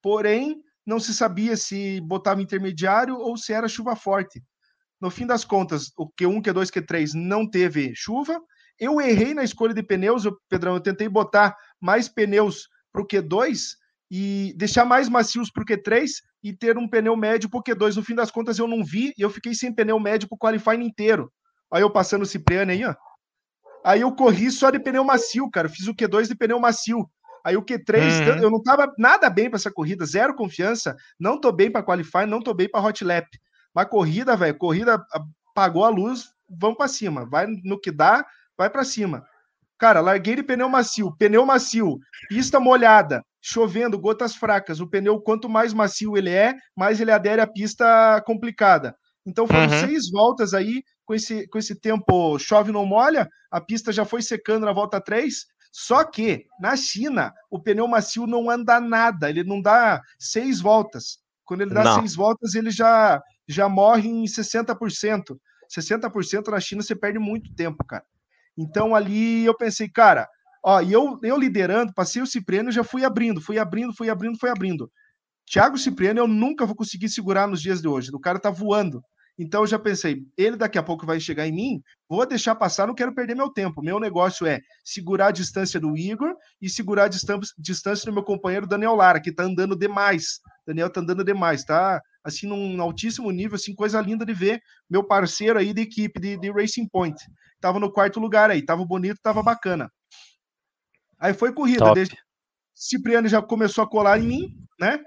[0.07, 4.41] Porém, não se sabia se botava intermediário ou se era chuva forte.
[5.01, 8.41] No fim das contas, o Q1, Q2, Q3 não teve chuva.
[8.79, 10.75] Eu errei na escolha de pneus, eu, Pedrão.
[10.75, 13.71] Eu tentei botar mais pneus para o Q2
[14.09, 16.09] e deixar mais macios para o Q3
[16.41, 17.97] e ter um pneu médio para o Q2.
[17.97, 20.39] No fim das contas, eu não vi e eu fiquei sem pneu médio para o
[20.39, 21.33] qualifying inteiro.
[21.69, 22.95] Aí eu passando o Cipriano aí, ó.
[23.85, 25.67] Aí eu corri só de pneu macio, cara.
[25.67, 27.11] Eu fiz o Q2 de pneu macio.
[27.47, 28.43] Aí o Q3, uhum.
[28.43, 30.97] eu não tava nada bem para essa corrida, zero confiança.
[31.17, 33.25] Não tô bem para qualify, não tô bem para hot lap.
[33.73, 35.01] Mas corrida, velho, corrida
[35.53, 37.25] apagou a luz, vamos para cima.
[37.25, 38.27] Vai no que dá,
[38.59, 39.25] vai para cima.
[39.79, 44.81] Cara, larguei de pneu macio, pneu macio, pista molhada, chovendo, gotas fracas.
[44.81, 48.97] O pneu, quanto mais macio ele é, mais ele adere à pista complicada.
[49.25, 49.87] Então foram uhum.
[49.87, 54.21] seis voltas aí, com esse, com esse tempo chove não molha, a pista já foi
[54.21, 55.47] secando na volta 3,
[55.79, 61.19] Só que na China, o pneu macio não anda nada, ele não dá seis voltas.
[61.45, 62.01] Quando ele dá não.
[62.01, 65.39] seis voltas, ele já, já morre em 60%.
[65.71, 68.03] 60% na China você perde muito tempo, cara.
[68.57, 70.27] Então ali eu pensei, cara,
[70.65, 74.39] ó, e eu, eu liderando, passei o Cipriano já fui abrindo, fui abrindo, fui abrindo,
[74.39, 74.91] fui abrindo.
[75.45, 78.11] Thiago Cipriano eu nunca vou conseguir segurar nos dias de hoje.
[78.15, 79.05] O cara tá voando.
[79.39, 82.87] Então eu já pensei, ele daqui a pouco vai chegar em mim, vou deixar passar,
[82.87, 83.83] não quero perder meu tempo.
[83.83, 88.67] Meu negócio é segurar a distância do Igor e segurar a distância do meu companheiro
[88.67, 90.41] Daniel Lara, que tá andando demais.
[90.67, 92.01] Daniel tá andando demais, tá?
[92.25, 94.61] Assim, num altíssimo nível, assim, coisa linda de ver.
[94.89, 97.23] Meu parceiro aí de equipe de, de Racing Point.
[97.61, 99.93] Tava no quarto lugar aí, tava bonito, tava bacana.
[101.19, 101.93] Aí foi corrida.
[101.93, 102.17] Desde...
[102.75, 104.99] Cipriano já começou a colar em mim, né?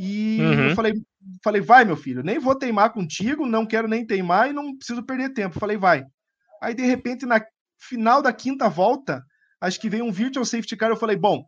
[0.00, 0.68] E uhum.
[0.68, 0.94] eu falei,
[1.42, 5.02] falei, vai, meu filho, nem vou teimar contigo, não quero nem teimar e não preciso
[5.04, 5.58] perder tempo.
[5.58, 6.04] Falei, vai.
[6.62, 7.40] Aí, de repente, na
[7.80, 9.22] final da quinta volta,
[9.60, 10.90] acho que veio um virtual safety car.
[10.90, 11.44] Eu falei, bom,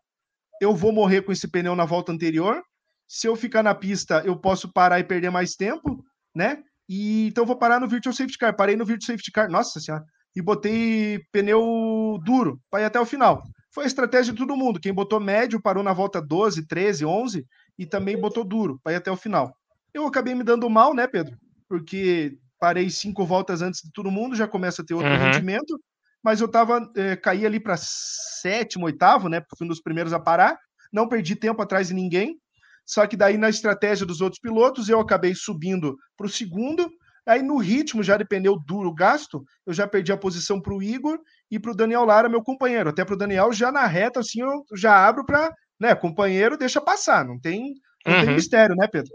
[0.60, 2.62] eu vou morrer com esse pneu na volta anterior.
[3.08, 6.04] Se eu ficar na pista, eu posso parar e perder mais tempo,
[6.34, 6.62] né?
[6.88, 8.54] E então eu vou parar no virtual safety car.
[8.54, 10.04] Parei no virtual safety car, nossa senhora,
[10.34, 13.42] e botei pneu duro para ir até o final.
[13.72, 14.80] Foi a estratégia de todo mundo.
[14.80, 17.46] Quem botou médio parou na volta 12, 13, 11
[17.78, 19.52] e também botou duro para ir até o final.
[19.93, 21.36] Eu acabei me dando mal, né, Pedro?
[21.68, 25.16] Porque parei cinco voltas antes de todo mundo, já começa a ter outro uhum.
[25.16, 25.80] rendimento,
[26.22, 29.43] mas eu tava, é, caí ali para sétimo, oitavo, né?
[29.57, 30.59] Fui um dos primeiros a parar,
[30.93, 32.36] não perdi tempo atrás de ninguém.
[32.84, 36.91] Só que daí na estratégia dos outros pilotos eu acabei subindo para o segundo.
[37.26, 40.82] Aí no ritmo já de pneu duro gasto, eu já perdi a posição para o
[40.82, 41.18] Igor
[41.51, 42.91] e para o Daniel Lara, meu companheiro.
[42.91, 46.80] Até para o Daniel já na reta assim eu já abro para né, companheiro deixa
[46.80, 47.74] passar, não tem,
[48.05, 48.24] não uhum.
[48.26, 49.11] tem mistério, né, Pedro?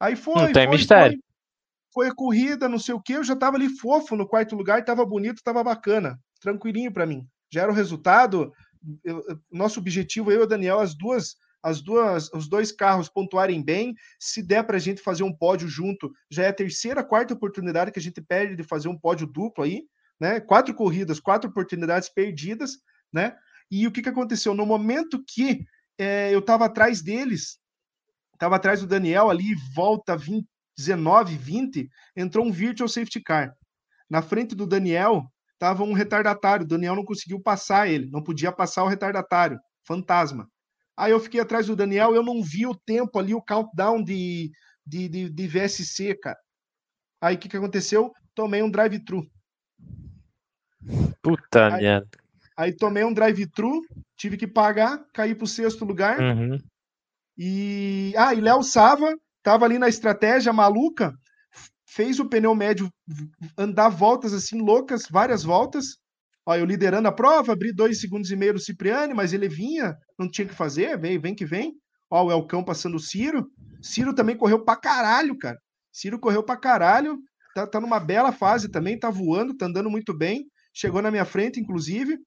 [0.00, 1.18] Aí foi, não tem foi, mistério.
[1.92, 4.54] Foi, foi a corrida, não sei o que, eu já tava ali fofo no quarto
[4.54, 7.26] lugar, tava bonito, tava bacana, tranquilinho para mim.
[7.52, 8.52] Já era o resultado,
[9.04, 13.62] eu, nosso objetivo, eu e o Daniel, as duas as duas, os dois carros pontuarem
[13.62, 17.34] bem, se der para a gente fazer um pódio junto, já é a terceira, quarta
[17.34, 19.82] oportunidade que a gente perde de fazer um pódio duplo aí,
[20.20, 20.40] né?
[20.40, 22.78] Quatro corridas, quatro oportunidades perdidas,
[23.12, 23.36] né?
[23.70, 24.54] E o que, que aconteceu?
[24.54, 25.64] No momento que
[25.98, 27.58] é, eu estava atrás deles,
[28.38, 33.52] estava atrás do Daniel ali, volta 20, 19, 20, entrou um virtual safety car.
[34.08, 35.24] Na frente do Daniel
[35.54, 40.48] estava um retardatário, o Daniel não conseguiu passar ele, não podia passar o retardatário, fantasma.
[40.96, 44.52] Aí eu fiquei atrás do Daniel, eu não vi o tempo ali, o countdown de,
[44.86, 46.38] de, de, de VSC, cara.
[47.20, 48.12] Aí o que, que aconteceu?
[48.34, 49.28] Tomei um drive-thru.
[51.20, 52.08] Puta merda.
[52.56, 53.80] Aí tomei um drive-thru,
[54.16, 56.20] tive que pagar, caí para o sexto lugar.
[56.20, 56.58] Uhum.
[57.38, 58.12] E.
[58.16, 61.14] Ah, e Léo Sava tava ali na estratégia maluca,
[61.86, 62.90] fez o pneu médio
[63.56, 65.96] andar voltas assim loucas, várias voltas.
[66.44, 69.96] Ó, eu liderando a prova, abri dois segundos e meio do Cipriani, mas ele vinha,
[70.18, 71.74] não tinha que fazer, vem, vem que vem.
[72.10, 73.46] Ó, o Elcão passando o Ciro.
[73.82, 75.58] Ciro também correu pra caralho, cara.
[75.92, 77.18] Ciro correu pra caralho,
[77.54, 80.46] tá, tá numa bela fase também, tá voando, tá andando muito bem
[80.78, 82.18] chegou na minha frente, inclusive.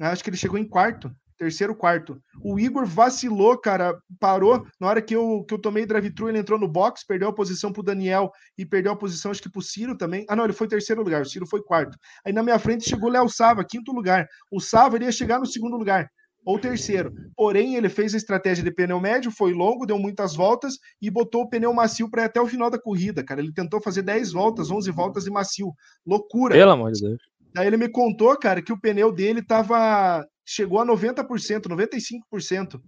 [0.00, 1.10] Acho que ele chegou em quarto,
[1.40, 2.20] terceiro, quarto.
[2.44, 4.66] O Igor vacilou, cara, parou.
[4.78, 7.72] Na hora que eu, que eu tomei drive-thru, ele entrou no box, perdeu a posição
[7.72, 10.26] pro Daniel e perdeu a posição, acho que pro Ciro também.
[10.28, 11.96] Ah, não, ele foi terceiro lugar, o Ciro foi quarto.
[12.26, 14.28] Aí na minha frente chegou o Léo Sava, quinto lugar.
[14.52, 16.10] O Sava iria chegar no segundo lugar
[16.44, 17.12] ou terceiro.
[17.34, 21.42] Porém, ele fez a estratégia de pneu médio, foi longo, deu muitas voltas e botou
[21.42, 23.40] o pneu macio para até o final da corrida, cara.
[23.40, 25.72] Ele tentou fazer 10 voltas, 11 voltas de macio.
[26.06, 26.54] Loucura.
[26.54, 27.30] Pelo amor de Deus.
[27.54, 32.82] Daí ele me contou, cara, que o pneu dele tava chegou a 90%, 95%.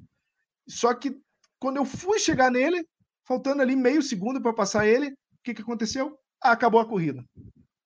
[0.68, 1.16] Só que
[1.60, 2.84] quando eu fui chegar nele,
[3.24, 6.18] faltando ali meio segundo para passar ele, o que, que aconteceu?
[6.42, 7.24] Ah, acabou a corrida.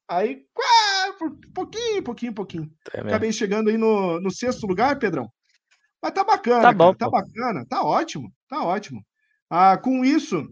[0.08, 0.46] Aí,
[1.54, 2.72] pouquinho, pouquinho, pouquinho.
[2.94, 5.30] É Acabei chegando aí no, no sexto lugar, Pedrão.
[6.00, 9.04] Mas tá bacana, tá, bom, tá bacana, tá ótimo, tá ótimo.
[9.50, 10.48] Ah, com isso,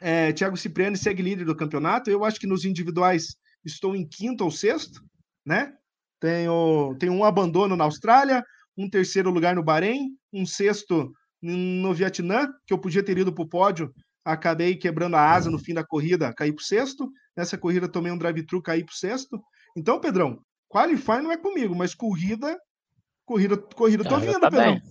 [0.00, 2.10] é, Thiago Cipriani segue líder do campeonato.
[2.10, 5.00] Eu acho que nos individuais estou em quinto ou sexto
[5.44, 5.72] né?
[6.20, 8.44] Tenho, tenho um abandono na Austrália,
[8.76, 11.12] um terceiro lugar no Bahrein, um sexto
[11.42, 13.92] no Vietnã, que eu podia ter ido para o pódio,
[14.24, 17.10] acabei quebrando a asa no fim da corrida, caí para o sexto.
[17.36, 19.40] Nessa corrida tomei um drive-thru, caí para o sexto.
[19.76, 22.58] Então, Pedrão, qualify não é comigo, mas corrida,
[23.24, 24.74] corrida, corrida tô vindo, tá Pedrão.
[24.74, 24.82] Bem.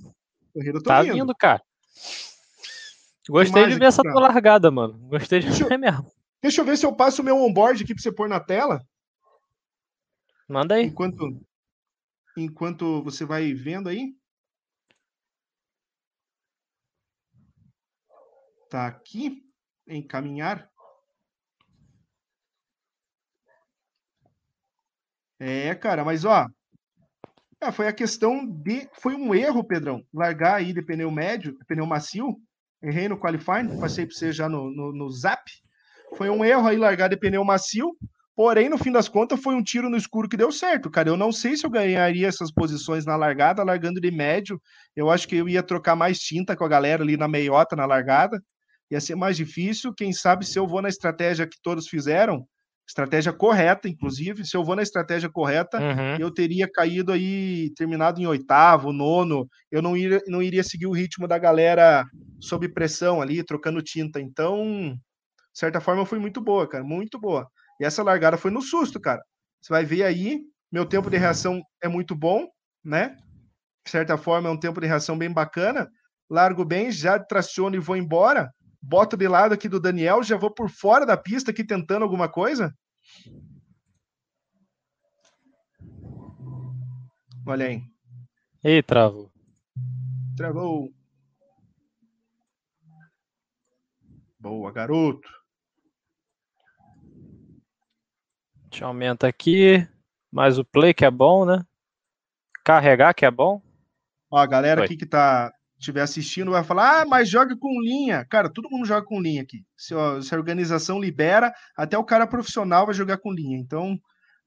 [0.53, 1.13] Corrida tô tá vindo.
[1.13, 1.61] vindo, cara.
[3.29, 4.97] Gostei de ver essa tua largada, mano.
[5.07, 6.11] Gostei de ver mesmo.
[6.41, 8.81] Deixa eu ver se eu passo o meu onboard aqui para você pôr na tela.
[10.49, 10.85] Manda aí.
[10.85, 11.39] Enquanto,
[12.35, 14.15] enquanto você vai vendo aí.
[18.67, 19.43] Tá aqui.
[19.87, 20.67] Encaminhar.
[25.39, 26.47] É, cara, mas ó.
[27.61, 28.89] É, foi a questão de.
[28.93, 32.41] Foi um erro, Pedrão, largar aí de pneu médio, pneu macio.
[32.81, 35.43] Errei no qualifying, passei para você já no, no, no zap.
[36.15, 37.95] Foi um erro aí largar de pneu macio.
[38.39, 41.09] Porém, no fim das contas, foi um tiro no escuro que deu certo, cara.
[41.09, 44.61] Eu não sei se eu ganharia essas posições na largada, largando de médio.
[44.95, 47.85] Eu acho que eu ia trocar mais tinta com a galera ali na meiota, na
[47.85, 48.41] largada.
[48.89, 49.93] Ia ser mais difícil.
[49.93, 52.47] Quem sabe se eu vou na estratégia que todos fizeram,
[52.87, 54.45] estratégia correta, inclusive.
[54.45, 56.15] Se eu vou na estratégia correta, uhum.
[56.17, 59.49] eu teria caído aí, terminado em oitavo, nono.
[59.69, 62.05] Eu não iria, não iria seguir o ritmo da galera
[62.39, 64.21] sob pressão ali, trocando tinta.
[64.21, 64.97] Então,
[65.51, 67.45] de certa forma, foi muito boa, cara, muito boa.
[67.79, 69.21] E essa largada foi no susto, cara.
[69.61, 72.47] Você vai ver aí, meu tempo de reação é muito bom,
[72.83, 73.15] né?
[73.85, 75.89] De certa forma, é um tempo de reação bem bacana.
[76.29, 78.51] Largo bem, já traciono e vou embora
[78.81, 82.29] boto de lado aqui do Daniel, já vou por fora da pista aqui tentando alguma
[82.29, 82.73] coisa.
[87.45, 87.83] Olha aí.
[88.63, 89.31] Ih, travou.
[90.37, 90.93] Travou.
[94.39, 95.38] Boa, garoto.
[98.69, 99.87] A gente aumenta aqui.
[100.31, 101.65] Mais o play que é bom, né?
[102.63, 103.59] Carregar que é bom.
[104.29, 104.85] Ó, a galera Foi.
[104.85, 108.25] aqui que tá estiver assistindo vai falar, ah, mas joga com linha.
[108.29, 109.65] Cara, todo mundo joga com linha aqui.
[109.75, 113.57] Se, ó, se, a organização libera, até o cara profissional vai jogar com linha.
[113.57, 113.97] Então,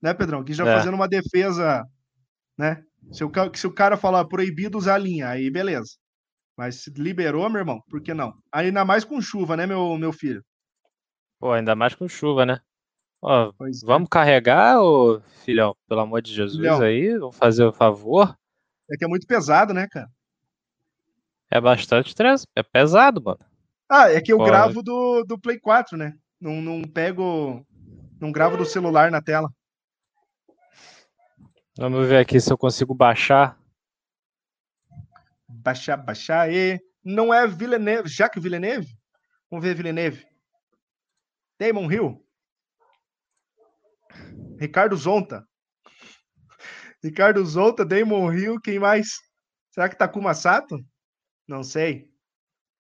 [0.01, 0.41] né, Pedrão?
[0.41, 0.77] Aqui já é.
[0.77, 1.85] fazendo uma defesa,
[2.57, 2.81] né?
[3.11, 5.97] Se o, se o cara falar proibido usar linha, aí beleza.
[6.57, 8.35] Mas se liberou, meu irmão, por que não?
[8.53, 10.45] Ainda mais com chuva, né, meu, meu filho?
[11.41, 12.61] Pô, ainda mais com chuva, né?
[13.23, 13.71] Ó, é.
[13.85, 16.81] vamos carregar, ô, filhão, pelo amor de Jesus filhão.
[16.83, 18.37] aí, vamos fazer o favor.
[18.91, 20.11] É que é muito pesado, né, cara?
[21.49, 23.39] É bastante estresse, é pesado, mano.
[23.89, 24.51] Ah, é que eu Pode.
[24.51, 26.15] gravo do, do Play 4, né?
[26.41, 27.65] Não, não pego.
[28.21, 29.49] Não gravo do celular na tela.
[31.77, 33.59] Vamos ver aqui se eu consigo baixar.
[35.49, 36.81] Baixar, baixar e.
[37.05, 38.09] Não é Villeneuve.
[38.09, 38.97] Jacques Villeneuve?
[39.51, 40.25] Vamos ver Villeneuve.
[41.61, 42.25] Damon Hill.
[44.63, 45.45] Ricardo Zonta.
[47.03, 49.09] Ricardo Zonta, Damon Hill, quem mais?
[49.73, 50.79] Será que Takuma Sato?
[51.49, 52.09] Não sei.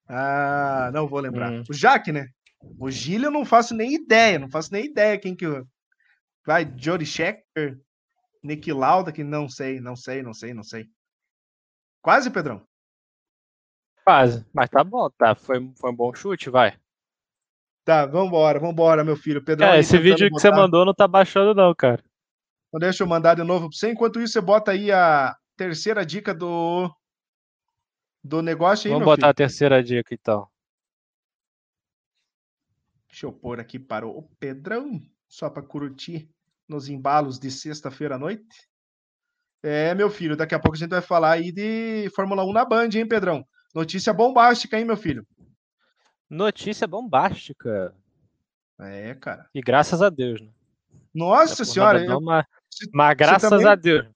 [0.08, 1.50] Ah, não vou lembrar.
[1.50, 1.64] Hum.
[1.68, 2.28] O Jaque, né?
[2.78, 5.44] O Gilles eu não faço nem ideia, não faço nem ideia quem que
[6.46, 6.72] vai.
[6.76, 7.80] Jody Schecker,
[8.44, 10.86] Nick Lauda, que não sei, não sei, não sei, não sei.
[12.00, 12.64] Quase, Pedrão?
[14.04, 15.34] Quase, mas tá bom, tá.
[15.34, 16.78] Foi, foi um bom chute, vai.
[17.84, 19.44] Tá, vambora, vambora, meu filho.
[19.44, 20.40] Pedrão, é, esse vídeo que botar...
[20.40, 22.02] você mandou não tá baixando, não, cara.
[22.68, 23.90] Então deixa eu mandar de novo pra você.
[23.90, 26.90] Enquanto isso, você bota aí a terceira dica do
[28.24, 29.30] do negócio aí, Vamos botar filho.
[29.30, 30.46] a terceira dica, então.
[33.08, 36.30] Deixa eu pôr aqui para o Pedrão, só para curtir
[36.68, 38.46] nos embalos de sexta-feira à noite.
[39.62, 42.64] É, meu filho, daqui a pouco a gente vai falar aí de Fórmula 1 na
[42.64, 43.44] Band, hein, Pedrão?
[43.74, 45.26] Notícia bombástica, hein, meu filho?
[46.32, 47.94] Notícia bombástica.
[48.80, 49.46] É, cara.
[49.54, 50.48] E graças a Deus, né?
[51.14, 52.02] Nossa senhora.
[52.02, 52.22] Eu...
[52.22, 52.46] Mas,
[52.90, 53.66] mas graças também...
[53.66, 54.06] a Deus.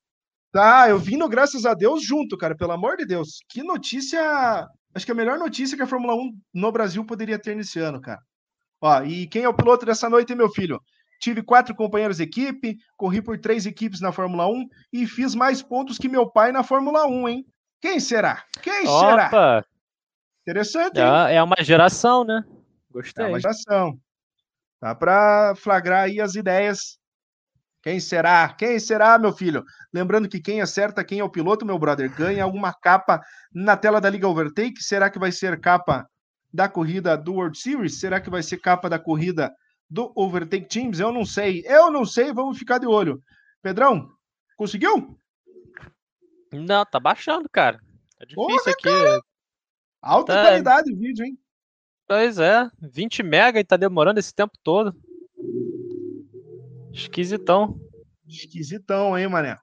[0.50, 3.40] Tá, eu vim no graças a Deus junto, cara, pelo amor de Deus.
[3.50, 4.66] Que notícia.
[4.94, 8.00] Acho que a melhor notícia que a Fórmula 1 no Brasil poderia ter nesse ano,
[8.00, 8.22] cara.
[8.80, 10.80] Ó, e quem é o piloto dessa noite, meu filho?
[11.20, 15.60] Tive quatro companheiros de equipe, corri por três equipes na Fórmula 1 e fiz mais
[15.60, 17.46] pontos que meu pai na Fórmula 1, hein?
[17.78, 18.42] Quem será?
[18.62, 19.28] Quem Opa.
[19.28, 19.64] será?
[20.46, 21.00] Interessante?
[21.00, 22.44] É, é uma geração, né?
[22.90, 23.24] Gostei.
[23.24, 23.98] É uma geração.
[24.80, 26.98] Dá para flagrar aí as ideias
[27.86, 28.48] quem será?
[28.48, 29.64] Quem será, meu filho?
[29.94, 33.22] Lembrando que quem acerta, quem é o piloto, meu brother, ganha alguma capa
[33.54, 34.82] na tela da Liga Overtake.
[34.82, 36.04] Será que vai ser capa
[36.52, 38.00] da corrida do World Series?
[38.00, 39.54] Será que vai ser capa da corrida
[39.88, 40.98] do Overtake Teams?
[40.98, 41.62] Eu não sei.
[41.64, 43.22] Eu não sei, vamos ficar de olho.
[43.62, 44.10] Pedrão,
[44.56, 45.16] conseguiu?
[46.52, 47.78] Não, tá baixando, cara.
[48.18, 48.82] É difícil Porra, aqui.
[48.82, 49.22] Cara.
[50.00, 50.42] Alta tá...
[50.42, 51.38] qualidade o vídeo, hein?
[52.08, 54.94] Pois é, 20 mega e tá demorando esse tempo todo.
[56.92, 57.78] Esquisitão.
[58.26, 59.58] Esquisitão, hein, mané?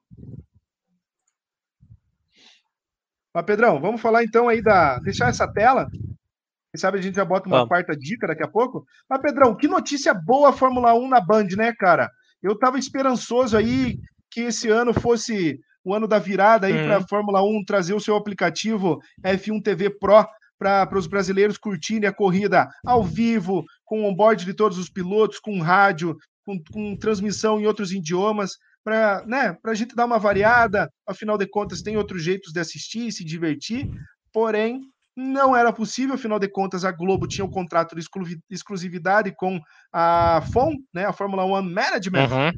[3.33, 4.99] Mas, Pedrão, vamos falar então aí da.
[4.99, 5.89] Deixar essa tela.
[5.91, 7.69] Quem sabe a gente já bota uma vamos.
[7.69, 8.85] quarta dica daqui a pouco.
[9.09, 12.09] Mas, Pedrão, que notícia boa a Fórmula 1 na Band, né, cara?
[12.41, 13.97] Eu tava esperançoso aí
[14.29, 16.85] que esse ano fosse o ano da virada aí uhum.
[16.85, 20.25] para a Fórmula 1 trazer o seu aplicativo F1 TV Pro
[20.57, 25.39] para os brasileiros curtirem a corrida ao vivo, com o onboard de todos os pilotos,
[25.39, 26.15] com rádio,
[26.45, 28.51] com, com transmissão em outros idiomas,
[28.83, 30.89] para né, a gente dar uma variada.
[31.07, 33.89] Afinal de contas, tem outros jeitos de assistir e se divertir,
[34.31, 34.81] porém,
[35.15, 38.03] não era possível, afinal de contas, a Globo tinha um contrato de
[38.49, 39.59] exclusividade com
[39.91, 42.51] a FOM, né, a Fórmula One Management, uhum.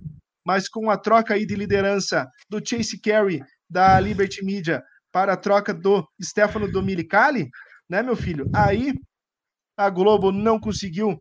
[0.46, 5.38] Mas com a troca aí de liderança do Chase Carey da Liberty Media para a
[5.38, 7.50] troca do Stefano Dominicali,
[7.90, 8.50] né, meu filho?
[8.54, 8.94] Aí
[9.78, 11.20] a Globo não conseguiu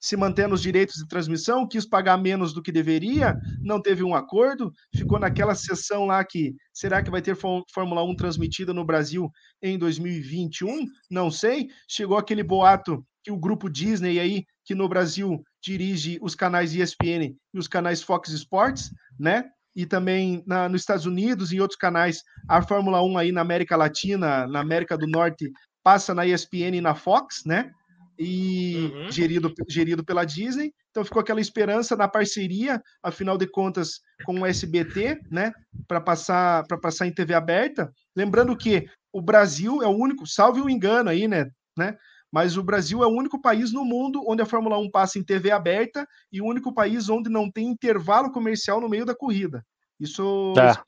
[0.00, 4.14] se manter nos direitos de transmissão, quis pagar menos do que deveria, não teve um
[4.14, 9.30] acordo, ficou naquela sessão lá que será que vai ter Fórmula 1 transmitida no Brasil
[9.62, 10.84] em 2021?
[11.10, 11.68] Não sei.
[11.88, 17.34] Chegou aquele boato que o grupo Disney aí, que no Brasil dirige os canais ESPN
[17.52, 19.44] e os canais Fox Sports, né?
[19.74, 23.76] E também na, nos Estados Unidos e outros canais, a Fórmula 1 aí na América
[23.76, 25.50] Latina, na América do Norte,
[25.82, 27.70] passa na ESPN e na Fox, né?
[28.18, 29.10] e uhum.
[29.10, 30.72] gerido, gerido pela Disney.
[30.90, 35.52] Então ficou aquela esperança na parceria, afinal de contas, com o SBT, né,
[35.88, 37.92] para passar para passar em TV aberta.
[38.14, 41.96] Lembrando que o Brasil é o único, salve o engano aí, né, né?
[42.34, 45.22] Mas o Brasil é o único país no mundo onde a Fórmula 1 passa em
[45.22, 49.64] TV aberta e o único país onde não tem intervalo comercial no meio da corrida.
[50.00, 50.82] Isso, tá.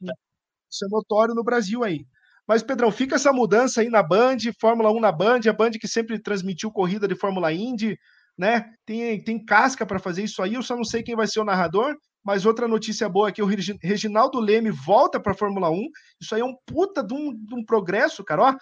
[0.68, 2.05] isso é notório no Brasil aí.
[2.49, 5.86] Mas, Pedrão, fica essa mudança aí na Band, Fórmula 1 na Band, a Band que
[5.86, 7.97] sempre transmitiu corrida de Fórmula Indy,
[8.36, 8.68] né?
[8.84, 11.44] Tem, tem casca para fazer isso aí, eu só não sei quem vai ser o
[11.44, 11.94] narrador.
[12.24, 13.47] Mas outra notícia boa é que o
[13.80, 15.80] Reginaldo Leme volta para a Fórmula 1.
[16.20, 18.42] Isso aí é um puta de um, de um progresso, cara.
[18.42, 18.55] Ó,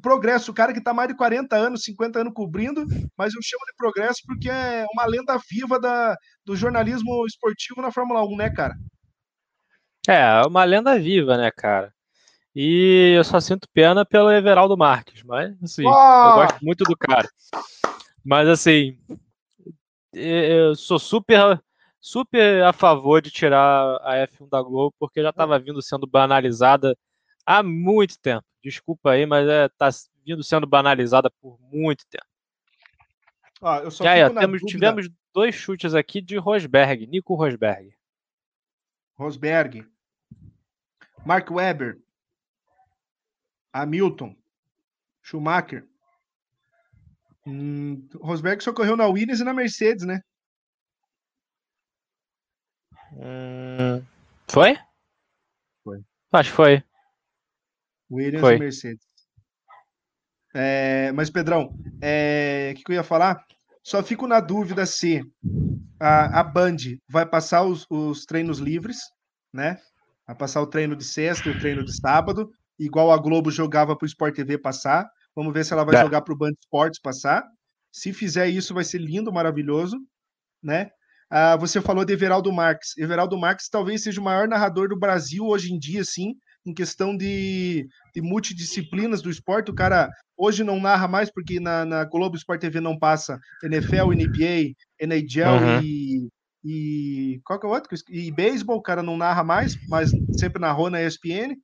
[0.00, 2.84] progresso, o cara que está mais de 40 anos, 50 anos cobrindo,
[3.16, 7.90] mas eu chamo de progresso porque é uma lenda viva da, do jornalismo esportivo na
[7.90, 8.74] Fórmula 1, né, cara?
[10.08, 11.92] É, uma lenda viva, né, cara?
[12.54, 15.90] E eu só sinto pena pelo Everaldo Marques, mas assim, oh!
[15.90, 17.28] eu gosto muito do cara.
[18.24, 18.98] Mas assim,
[20.12, 21.60] eu sou super
[22.00, 26.96] super a favor de tirar a F1 da Globo, porque já estava vindo sendo banalizada
[27.44, 28.44] há muito tempo.
[28.62, 29.88] Desculpa aí, mas é, tá
[30.24, 32.26] vindo sendo banalizada por muito tempo.
[33.60, 37.96] Ah, eu só aí, temos, tivemos dois chutes aqui de Rosberg, Nico Rosberg.
[39.16, 39.86] Rosberg.
[41.24, 41.98] Mark Webber.
[43.72, 44.36] Hamilton,
[45.22, 45.86] Schumacher.
[47.46, 50.22] Hum, Rosberg só correu na Williams e na Mercedes, né?
[53.12, 54.04] Hum,
[54.46, 54.76] foi?
[55.82, 56.04] Foi.
[56.32, 56.84] Acho que foi.
[58.10, 58.56] Williams foi.
[58.56, 59.06] e Mercedes.
[60.54, 63.42] É, mas, Pedrão, o é, que, que, eu ia falar?
[63.82, 65.22] Só fico na dúvida se
[66.00, 66.76] a, a Band
[67.08, 68.98] vai passar os, os treinos livres,
[69.52, 69.78] né?
[70.26, 73.96] Vai passar o treino de sexta e o treino de sábado, igual a Globo jogava
[73.96, 75.08] para o Sport TV passar.
[75.34, 76.02] Vamos ver se ela vai é.
[76.02, 77.44] jogar para o Band Esportes passar.
[77.92, 79.96] Se fizer isso, vai ser lindo, maravilhoso,
[80.62, 80.90] né?
[81.30, 82.96] Ah, você falou de Everaldo Marques.
[82.96, 86.34] Everaldo Marques talvez seja o maior narrador do Brasil hoje em dia, sim,
[86.68, 89.70] em questão de, de multidisciplinas do esporte.
[89.70, 94.12] O cara hoje não narra mais, porque na, na Globo Sport TV não passa NFL,
[94.12, 95.82] NBA, NHL uhum.
[95.82, 96.28] e,
[96.64, 97.40] e.
[97.44, 97.96] Qual que é o outro?
[98.10, 101.56] E beisebol, o cara não narra mais, mas sempre narrou na ESPN.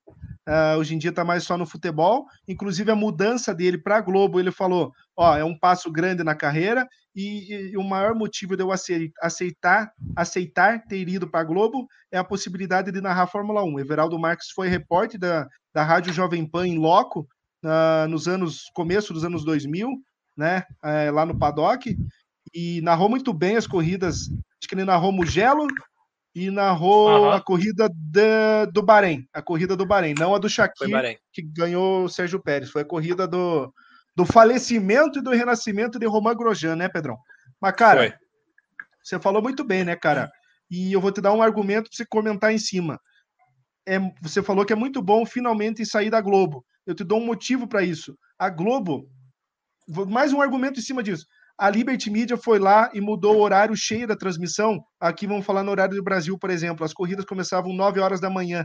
[0.47, 2.27] Uh, hoje em dia está mais só no futebol.
[2.47, 6.35] Inclusive, a mudança dele para a Globo, ele falou: ó, é um passo grande na
[6.35, 11.87] carreira, e, e o maior motivo de eu aceitar, aceitar ter ido para a Globo
[12.11, 13.79] é a possibilidade de narrar Fórmula 1.
[13.79, 17.27] Everaldo Marques foi repórter da, da Rádio Jovem Pan em loco
[17.65, 19.89] uh, nos anos começo dos anos 2000,
[20.37, 21.97] né, uh, lá no paddock,
[22.53, 24.29] e narrou muito bem as corridas.
[24.29, 25.67] Acho que ele narrou Mugello,
[26.35, 27.31] e narrou uhum.
[27.31, 32.05] a corrida de, do Bahrein, a corrida do Bahrein, não a do Shakir, que ganhou
[32.05, 33.73] o Sérgio Pérez, foi a corrida do,
[34.17, 37.17] do falecimento e do renascimento de Romain Grosjean, né, Pedrão?
[37.61, 38.15] Mas, cara, foi.
[39.03, 40.31] você falou muito bem, né, cara?
[40.69, 43.01] E eu vou te dar um argumento para você comentar em cima.
[43.87, 46.65] É, você falou que é muito bom finalmente sair da Globo.
[46.85, 48.19] Eu te dou um motivo para isso.
[48.37, 49.09] A Globo,
[50.09, 51.27] mais um argumento em cima disso.
[51.57, 54.85] A Liberty Media foi lá e mudou o horário cheio da transmissão.
[55.01, 56.85] Aqui vamos falar no horário do Brasil, por exemplo.
[56.85, 58.65] As corridas começavam 9 horas da manhã.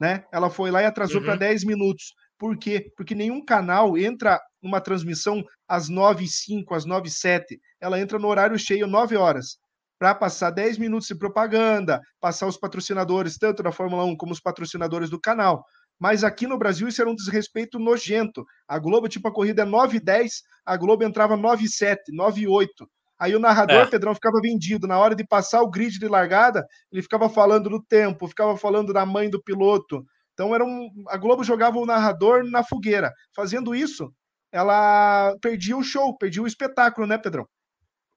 [0.00, 0.24] Né?
[0.32, 1.26] Ela foi lá e atrasou uhum.
[1.26, 2.14] para 10 minutos.
[2.38, 2.90] Por quê?
[2.96, 8.00] Porque nenhum canal entra numa transmissão às 9 h 05 às 9 h 07 Ela
[8.00, 9.58] entra no horário cheio 9 horas.
[9.98, 14.40] Para passar 10 minutos de propaganda, passar os patrocinadores, tanto da Fórmula 1 como os
[14.40, 15.64] patrocinadores do canal.
[16.02, 18.44] Mas aqui no Brasil isso era um desrespeito nojento.
[18.66, 22.10] A Globo, tipo, a corrida é 9 e 10, a Globo entrava 9 e 7,
[22.10, 22.90] 9 e 8.
[23.16, 23.86] Aí o narrador, é.
[23.86, 24.88] Pedrão, ficava vendido.
[24.88, 28.92] Na hora de passar o grid de largada, ele ficava falando do tempo, ficava falando
[28.92, 30.04] da mãe do piloto.
[30.32, 33.12] Então era um, a Globo jogava o narrador na fogueira.
[33.32, 34.12] Fazendo isso,
[34.50, 37.46] ela perdia o show, perdia o espetáculo, né, Pedrão?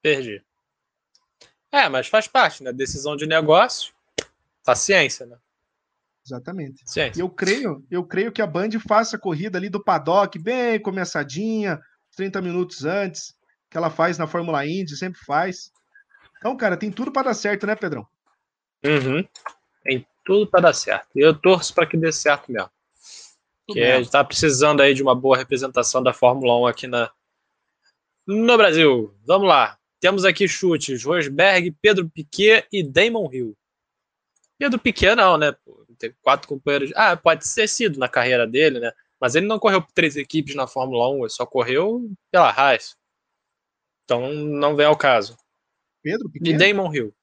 [0.01, 0.43] Perdi.
[1.71, 2.73] É, mas faz parte, né?
[2.73, 3.93] Decisão de negócio,
[4.63, 5.37] paciência, né?
[6.25, 6.83] Exatamente.
[7.17, 10.79] E eu creio, eu creio que a Band faça a corrida ali do paddock bem
[10.79, 11.79] começadinha,
[12.15, 13.35] 30 minutos antes,
[13.69, 15.71] que ela faz na Fórmula Indy, sempre faz.
[16.37, 18.07] Então, cara, tem tudo para dar certo, né, Pedrão?
[18.83, 19.27] Uhum.
[19.83, 21.07] Tem tudo para dar certo.
[21.15, 22.69] E eu torço para que dê certo mesmo.
[23.67, 27.11] que a gente tá precisando aí de uma boa representação da Fórmula 1 aqui na,
[28.25, 29.15] no Brasil.
[29.25, 29.77] Vamos lá.
[29.99, 33.57] Temos aqui chutes: Rosberg, Pedro Piquet e Damon Hill.
[34.57, 35.55] Pedro Piquet não, né?
[35.95, 36.91] Tem quatro companheiros.
[36.95, 38.91] Ah, pode ser sido na carreira dele, né?
[39.19, 42.95] Mas ele não correu por três equipes na Fórmula 1, ele só correu pela Haas.
[44.03, 45.37] Então não vem ao caso.
[46.03, 46.51] Pedro Piquet?
[46.51, 47.15] E Damon Hill.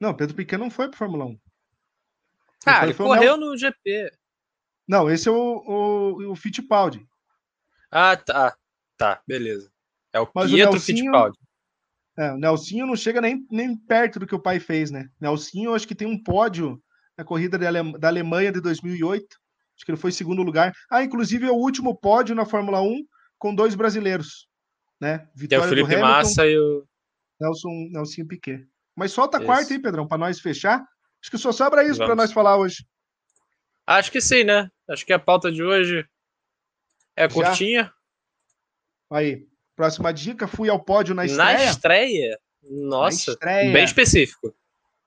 [0.00, 1.40] Não, Pedro Piquet não foi para Fórmula 1.
[2.64, 4.10] Ah, ele correu no GP.
[4.88, 7.06] Não, esse é o, o, o Fittipaldi.
[7.90, 8.56] Ah, tá.
[8.96, 9.70] Tá, beleza.
[10.12, 11.38] É o Mas Pietro o Nelsinho, Fittipaldi.
[12.18, 15.10] É, o Nelsinho não chega nem, nem perto do que o pai fez, né?
[15.20, 16.82] Nelsinho, acho que tem um pódio
[17.20, 19.26] na corrida da Alemanha de 2008.
[19.76, 20.72] Acho que ele foi segundo lugar.
[20.90, 23.04] Ah, inclusive é o último pódio na Fórmula 1
[23.38, 24.48] com dois brasileiros,
[24.98, 25.28] né?
[25.34, 26.82] Vitória Tem o Felipe Massa e o
[27.38, 28.66] Nelson, Nelsinho Piquet.
[28.96, 30.82] Mas solta a quarta aí, Pedrão, para nós fechar.
[31.22, 32.86] Acho que só sobra isso para nós falar hoje.
[33.86, 34.70] Acho que sim, né?
[34.88, 36.06] Acho que a pauta de hoje
[37.14, 37.84] é curtinha.
[37.84, 37.94] Já?
[39.12, 39.46] Aí,
[39.76, 41.58] próxima dica, fui ao pódio na estreia.
[41.58, 42.38] Na estreia?
[42.62, 43.72] Nossa, na estreia.
[43.72, 44.54] bem específico.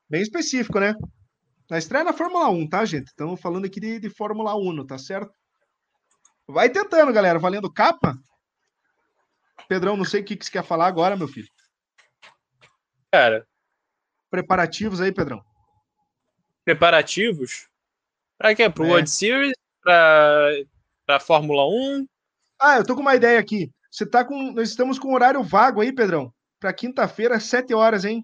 [0.07, 0.93] Bem específico, né?
[1.74, 3.07] Na estreia na Fórmula 1, tá, gente?
[3.07, 5.34] Estamos falando aqui de, de Fórmula 1, tá certo?
[6.47, 7.39] Vai tentando, galera.
[7.39, 8.15] Valendo capa.
[9.67, 11.47] Pedrão, não sei o que, que você quer falar agora, meu filho.
[13.11, 13.47] Cara.
[14.30, 15.43] Preparativos aí, Pedrão.
[16.63, 17.67] Preparativos?
[18.38, 18.69] Para quê?
[18.69, 18.89] Pro é.
[18.89, 19.57] World Series?
[19.82, 20.51] Para
[21.07, 22.07] pra Fórmula 1?
[22.61, 23.71] Ah, eu tô com uma ideia aqui.
[23.89, 24.51] Você tá com.
[24.51, 26.32] Nós estamos com horário vago aí, Pedrão.
[26.59, 28.24] Para quinta-feira, sete horas, hein?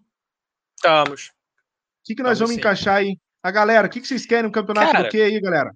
[0.75, 1.29] Estamos.
[1.29, 1.31] O
[2.03, 2.59] que, que nós vamos sim.
[2.59, 3.17] encaixar aí?
[3.41, 4.49] A galera, o que, que vocês querem?
[4.49, 5.73] Um campeonato Cara, do que aí, galera?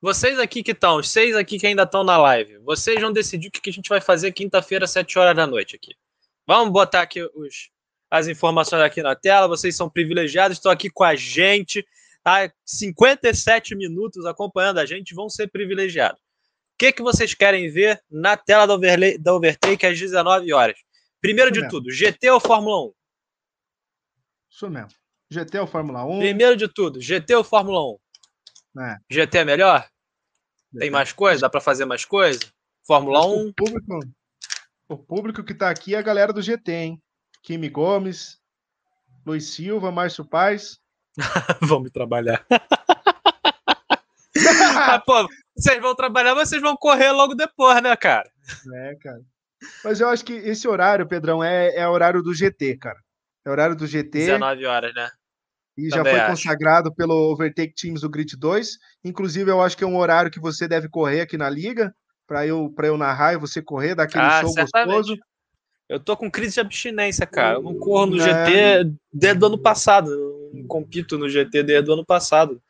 [0.00, 3.48] Vocês aqui que estão, os seis aqui que ainda estão na live, vocês vão decidir
[3.48, 5.94] o que, que a gente vai fazer quinta-feira, sete horas da noite aqui.
[6.46, 7.70] Vamos botar aqui os,
[8.10, 9.46] as informações aqui na tela.
[9.46, 11.86] Vocês são privilegiados, estão aqui com a gente,
[12.22, 12.50] tá?
[12.64, 16.18] 57 minutos acompanhando a gente, vão ser privilegiados.
[16.18, 20.78] O que, que vocês querem ver na tela da, overlay, da Overtake às 19 horas?
[21.20, 21.70] Primeiro Isso de mesmo.
[21.70, 22.92] tudo, GT ou Fórmula 1?
[24.50, 24.99] Isso mesmo.
[25.30, 26.18] GT ou Fórmula 1?
[26.18, 27.80] Primeiro de tudo, GT ou Fórmula
[28.76, 28.82] 1?
[28.82, 28.96] É.
[29.08, 29.80] GT é melhor?
[30.72, 30.78] GT.
[30.80, 31.42] Tem mais coisa?
[31.42, 32.40] Dá para fazer mais coisa?
[32.84, 33.48] Fórmula 1?
[33.48, 34.00] O público,
[34.88, 37.02] o público que está aqui é a galera do GT, hein?
[37.42, 38.38] Kimi Gomes,
[39.24, 40.80] Luiz Silva, Márcio Paz.
[41.62, 42.44] Vamos trabalhar.
[44.76, 48.28] ah, pô, vocês vão trabalhar, mas vocês vão correr logo depois, né, cara?
[48.74, 49.20] É, cara.
[49.84, 52.98] Mas eu acho que esse horário, Pedrão, é, é horário do GT, cara.
[53.44, 54.10] É horário do GT.
[54.10, 55.10] 19 horas, né?
[55.76, 56.30] E já foi acho.
[56.32, 58.78] consagrado pelo Overtake Teams do Grid 2.
[59.04, 61.94] Inclusive, eu acho que é um horário que você deve correr aqui na liga,
[62.26, 64.96] para eu, eu narrar e você correr, dar aquele ah, show certamente.
[64.96, 65.18] gostoso.
[65.88, 67.56] Eu tô com crise de abstinência, cara.
[67.56, 68.84] Eu não corro no é...
[68.84, 70.10] GT desde o ano passado.
[70.10, 72.62] Eu não compito no GT desde o ano passado.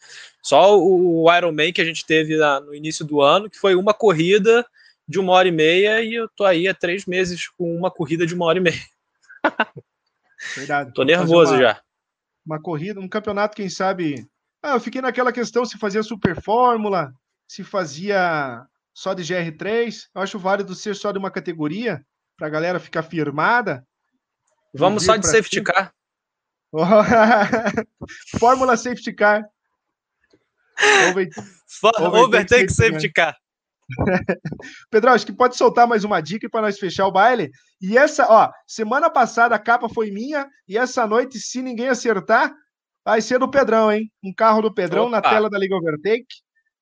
[0.42, 4.64] Só o Ironman que a gente teve no início do ano, que foi uma corrida
[5.07, 8.24] de uma hora e meia, e eu tô aí há três meses com uma corrida
[8.24, 8.80] de uma hora e meia.
[10.57, 10.92] Verdade.
[10.94, 11.80] Tô nervoso uma, já.
[12.51, 14.26] Uma corrida, um campeonato, quem sabe.
[14.61, 17.12] Ah, eu fiquei naquela questão se fazia Super Fórmula,
[17.46, 20.09] se fazia só de GR3.
[20.12, 22.05] Eu acho válido ser só de uma categoria,
[22.36, 23.86] para a galera ficar firmada.
[24.74, 25.66] Vamos só de safety cima.
[25.66, 25.94] car.
[28.40, 29.44] Fórmula safety car.
[31.09, 31.30] Over,
[32.24, 33.36] overtake safety car.
[34.91, 37.51] Pedro, acho que pode soltar mais uma dica para nós fechar o baile.
[37.80, 42.53] E essa, ó, semana passada a capa foi minha e essa noite, se ninguém acertar,
[43.05, 44.11] vai ser do Pedrão, hein?
[44.22, 45.11] Um carro do Pedrão Opa.
[45.11, 46.26] na tela da Liga Overtake.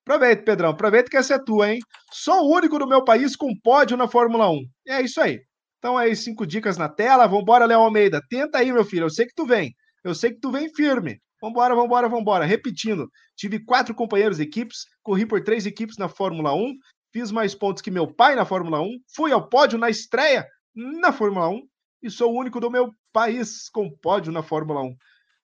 [0.05, 1.79] Aproveita, Pedrão, aproveita que essa é tua, hein?
[2.11, 4.59] Sou o único do meu país com pódio na Fórmula 1.
[4.87, 5.39] É isso aí.
[5.77, 7.27] Então aí, cinco dicas na tela.
[7.27, 8.21] Vambora, Léo Almeida.
[8.29, 9.05] Tenta aí, meu filho.
[9.05, 9.73] Eu sei que tu vem.
[10.03, 11.21] Eu sei que tu vem firme.
[11.41, 12.45] Vambora, vambora, vambora.
[12.45, 16.73] Repetindo, tive quatro companheiros de equipes, corri por três equipes na Fórmula 1,
[17.11, 21.11] fiz mais pontos que meu pai na Fórmula 1, fui ao pódio na estreia na
[21.11, 21.67] Fórmula 1
[22.03, 24.89] e sou o único do meu país com pódio na Fórmula 1.
[24.89, 24.97] Se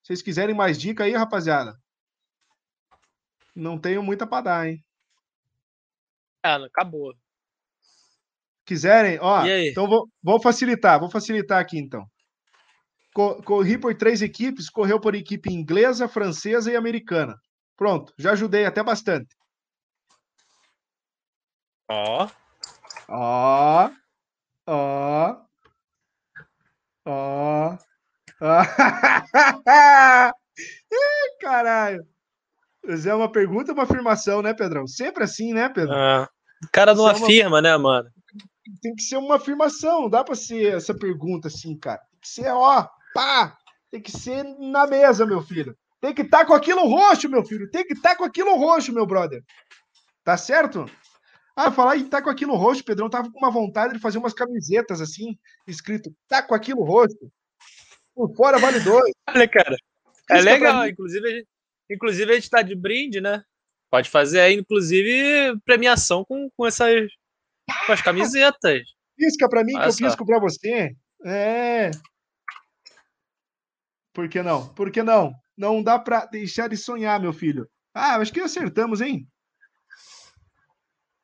[0.03, 1.75] vocês quiserem mais dica aí, rapaziada,
[3.55, 4.83] não tenho muita para dar, hein?
[6.43, 7.13] É, acabou.
[8.65, 12.05] Quiserem, ó, então vou, vou facilitar, vou facilitar aqui então.
[13.45, 17.35] Corri por três equipes, correu por equipe inglesa, francesa e americana.
[17.77, 19.35] Pronto, já ajudei até bastante.
[21.89, 22.27] Ó.
[23.07, 23.89] Ó.
[24.67, 25.37] Ó.
[27.05, 27.77] Ó.
[31.39, 32.05] Caralho.
[32.83, 34.87] Mas é uma pergunta uma afirmação, né, Pedrão?
[34.87, 35.93] Sempre assim, né, Pedro?
[35.93, 36.29] Ah,
[36.63, 37.61] o cara não Isso afirma, é uma...
[37.61, 38.09] né, mano?
[38.81, 42.01] Tem que ser uma afirmação, não dá pra ser essa pergunta assim, cara.
[42.11, 43.57] Tem que ser, ó, pá!
[43.91, 45.77] Tem que ser na mesa, meu filho.
[46.01, 47.69] Tem que estar tá com aquilo roxo, meu filho.
[47.69, 49.43] Tem que estar tá com aquilo roxo, meu brother.
[50.23, 50.85] Tá certo?
[51.55, 54.33] Ah, falar em tá com aquilo roxo, Pedrão tava com uma vontade de fazer umas
[54.33, 57.31] camisetas assim, escrito tá com aquilo roxo.
[58.13, 59.11] Por fora vale dois.
[59.29, 59.77] Olha, cara.
[60.29, 61.47] É legal, inclusive a, gente,
[61.89, 63.43] inclusive a gente tá de brinde, né?
[63.89, 67.07] Pode fazer aí, inclusive, premiação com, com essas
[67.85, 68.81] com as camisetas.
[69.15, 70.95] Pisca para mim Olha que eu pisco para você.
[71.23, 71.91] É.
[74.13, 74.67] Por que não?
[74.73, 75.33] Por que não?
[75.57, 77.69] Não dá para deixar de sonhar, meu filho.
[77.93, 79.27] Ah, acho que acertamos, hein?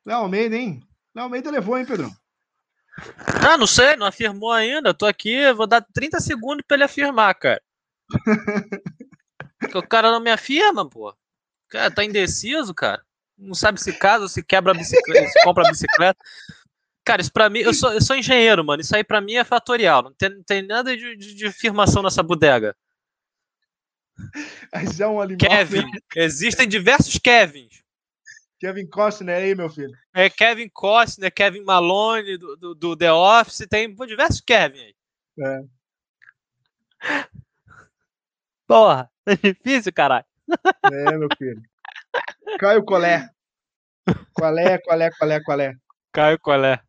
[0.05, 0.81] Léo Almeida, hein?
[1.15, 2.11] Léo Almeida levou, hein, Pedrão?
[3.47, 4.93] Ah, não sei, não afirmou ainda.
[4.93, 7.61] Tô aqui, vou dar 30 segundos para ele afirmar, cara.
[9.59, 11.15] Porque o cara não me afirma, pô.
[11.69, 13.01] Cara, tá indeciso, cara.
[13.37, 16.19] Não sabe se casa, se quebra a bicicleta, se compra a bicicleta.
[17.03, 18.81] Cara, isso pra mim, eu sou, eu sou engenheiro, mano.
[18.81, 20.03] Isso aí pra mim é fatorial.
[20.03, 22.75] Não tem, não tem nada de, de, de afirmação nessa bodega.
[24.71, 25.49] Mas é um animal.
[25.49, 25.89] Kevin.
[26.15, 27.80] Existem diversos Kevins.
[28.61, 29.91] Kevin Costner aí, meu filho.
[30.13, 34.95] É Kevin Costner, Kevin Malone do, do, do The Office, tem pô, diversos Kevin aí.
[35.39, 35.61] É.
[38.67, 40.25] Porra, é difícil, caralho.
[40.91, 41.59] É, meu filho.
[42.59, 43.27] Caio Colé.
[44.33, 45.73] Colé, Colé, Colé, Colé.
[46.13, 46.79] Caio Colé.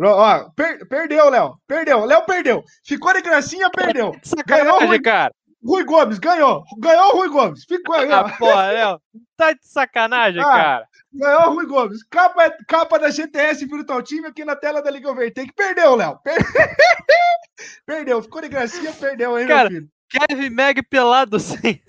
[0.00, 1.60] Ó, per, perdeu, Léo.
[1.66, 2.04] Perdeu.
[2.04, 2.62] Léo perdeu.
[2.86, 4.12] Ficou de gracinha, perdeu.
[4.46, 5.34] Ganhou, Rui, cara.
[5.62, 6.64] Rui Gomes, ganhou.
[6.78, 7.64] Ganhou o Rui Gomes.
[7.64, 9.02] Ficou aí, Ah, porra, Léo.
[9.36, 10.88] Tá de sacanagem, ah, cara.
[11.12, 12.02] Ganhou Rui Gomes.
[12.04, 15.52] Capa, capa da GTS Virtual Team aqui na tela da Liga Overtake.
[15.52, 16.18] Perdeu, Léo.
[16.22, 16.36] Per...
[17.84, 18.22] perdeu.
[18.22, 19.90] Ficou de gracinha, perdeu, hein, cara, meu filho.
[20.08, 21.82] Kevin Meg pelado sem.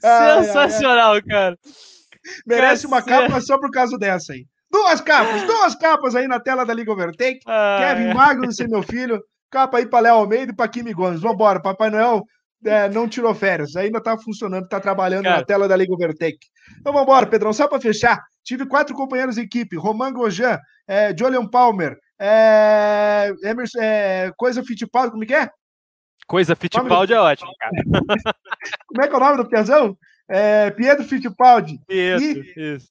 [0.00, 1.22] Sensacional, ai, ai.
[1.22, 1.58] cara.
[2.46, 4.46] Merece uma capa só por causa dessa aí.
[4.70, 7.40] Duas capas, duas capas aí na tela da Liga Overtake.
[7.44, 9.22] Kevin Magnussen, meu filho.
[9.50, 11.20] Capa aí para Léo Almeida e para Kimi Gomes.
[11.20, 12.24] Vambora, Papai Noel
[12.64, 15.38] é, não tirou férias, ainda tá funcionando, tá trabalhando Cara.
[15.38, 16.46] na tela da Liga Overtake.
[16.80, 18.22] Então vambora, Pedrão, só para fechar.
[18.44, 25.10] Tive quatro companheiros de equipe: Roman Gojan, é, Julian Palmer, é, Emerson, é, Coisa Fittipaldi,
[25.10, 25.50] como é que é?
[26.26, 27.72] Coisa Fittipaldi é ótimo, cara.
[28.86, 29.96] como é que é o nome do Piazão?
[30.28, 31.78] É, Pietro Fittipaldi.
[31.86, 32.88] Pietro, e, isso.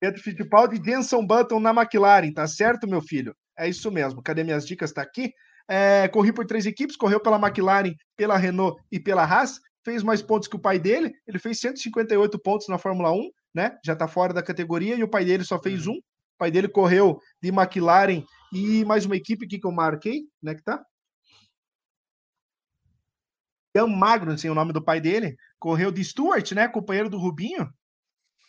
[0.00, 3.36] Pietro Fittipaldi e Jenson Button na McLaren, tá certo, meu filho?
[3.56, 4.22] É isso mesmo.
[4.22, 4.92] Cadê minhas dicas?
[4.92, 5.32] Tá aqui.
[5.68, 9.60] É, corri por três equipes, correu pela McLaren, pela Renault e pela Haas.
[9.84, 11.12] Fez mais pontos que o pai dele.
[11.26, 13.76] Ele fez 158 pontos na Fórmula 1, né?
[13.84, 15.94] Já tá fora da categoria e o pai dele só fez uhum.
[15.94, 15.96] um.
[15.96, 20.54] O pai dele correu de McLaren e mais uma equipe aqui que eu marquei, né?
[20.54, 20.84] Que tá?
[23.74, 26.68] Ian Magnussen, o nome do pai dele, correu de Stuart, né?
[26.68, 27.72] Companheiro do Rubinho.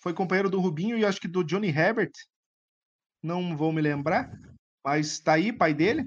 [0.02, 2.12] Foi companheiro do Rubinho e acho que do Johnny Herbert.
[3.22, 4.30] Não vou me lembrar,
[4.84, 6.06] mas tá aí, pai dele.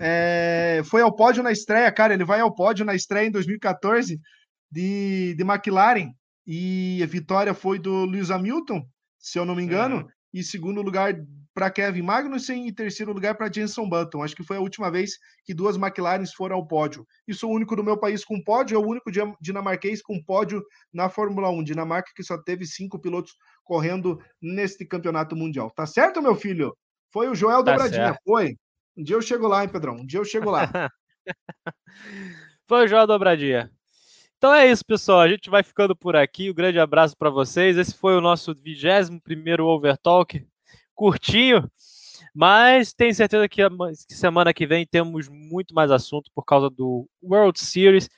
[0.00, 2.14] É, foi ao pódio na estreia, cara.
[2.14, 4.18] Ele vai ao pódio na estreia em 2014
[4.70, 6.10] de, de McLaren.
[6.46, 8.82] E a vitória foi do Lewis Hamilton,
[9.18, 10.06] se eu não me engano.
[10.32, 11.14] E segundo lugar
[11.54, 14.22] para Kevin Magnussen e terceiro lugar para Jenson Button.
[14.22, 15.12] Acho que foi a última vez
[15.44, 17.06] que duas McLarens foram ao pódio.
[17.28, 19.10] E sou o único do meu país com pódio, é o único
[19.40, 20.62] dinamarquês com pódio
[20.92, 21.62] na Fórmula 1.
[21.62, 25.70] Dinamarca que só teve cinco pilotos correndo neste campeonato mundial.
[25.70, 26.76] Tá certo, meu filho?
[27.14, 28.20] Foi o Joel tá Dobradinha, certo.
[28.24, 28.56] foi.
[28.96, 29.94] Um dia eu chego lá, hein, Pedrão?
[29.94, 30.68] Um dia eu chego lá.
[32.66, 33.70] foi o Joel Dobradinha.
[34.36, 35.20] Então é isso, pessoal.
[35.20, 36.50] A gente vai ficando por aqui.
[36.50, 37.78] Um grande abraço para vocês.
[37.78, 40.44] Esse foi o nosso 21 primeiro Overtalk
[40.92, 41.70] curtinho,
[42.34, 43.62] mas tenho certeza que,
[44.08, 48.08] semana que vem temos muito mais assunto por causa do World Series.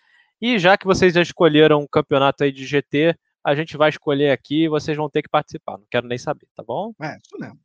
[0.40, 4.30] E já que vocês já escolheram um campeonato aí de GT, a gente vai escolher
[4.30, 5.76] aqui e vocês vão ter que participar.
[5.76, 6.94] Não quero nem saber, tá bom?
[7.02, 7.60] É, isso mesmo.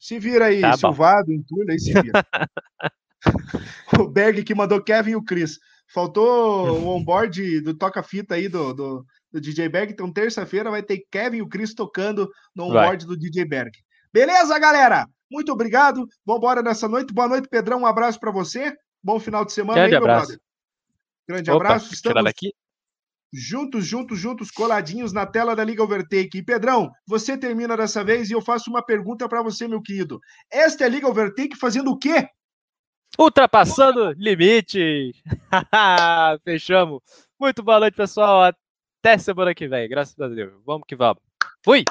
[0.00, 2.26] Se vira aí, tá Silvado, entulho, aí se vira.
[4.00, 5.58] o Berg que mandou Kevin e o Chris.
[5.92, 9.92] Faltou o onboard do toca-fita aí do, do, do, DJ Berg.
[9.92, 13.72] Então, terça-feira vai ter Kevin e o Chris tocando no onboard do DJ Berg.
[14.12, 15.06] Beleza, galera?
[15.30, 16.06] Muito obrigado.
[16.24, 17.12] Vamos embora nessa noite.
[17.12, 17.80] Boa noite, Pedrão.
[17.80, 18.74] Um abraço para você.
[19.02, 20.26] Bom final de semana Grande aí, abraço.
[20.26, 20.42] brother.
[21.28, 21.92] Grande Opa, abraço.
[21.92, 22.52] Estamos aqui.
[23.32, 26.38] Juntos, juntos, juntos, coladinhos na tela da Liga Overtake.
[26.38, 30.20] E Pedrão, você termina dessa vez e eu faço uma pergunta para você, meu querido.
[30.50, 32.28] Esta é a Liga Overtake fazendo o quê?
[33.18, 35.12] Ultrapassando limites.
[36.44, 37.02] Fechamos.
[37.38, 38.42] Muito boa noite, pessoal.
[38.42, 39.88] Até semana que vem.
[39.88, 40.52] Graças a Deus.
[40.64, 41.22] Vamos que vamos.
[41.64, 41.84] Fui!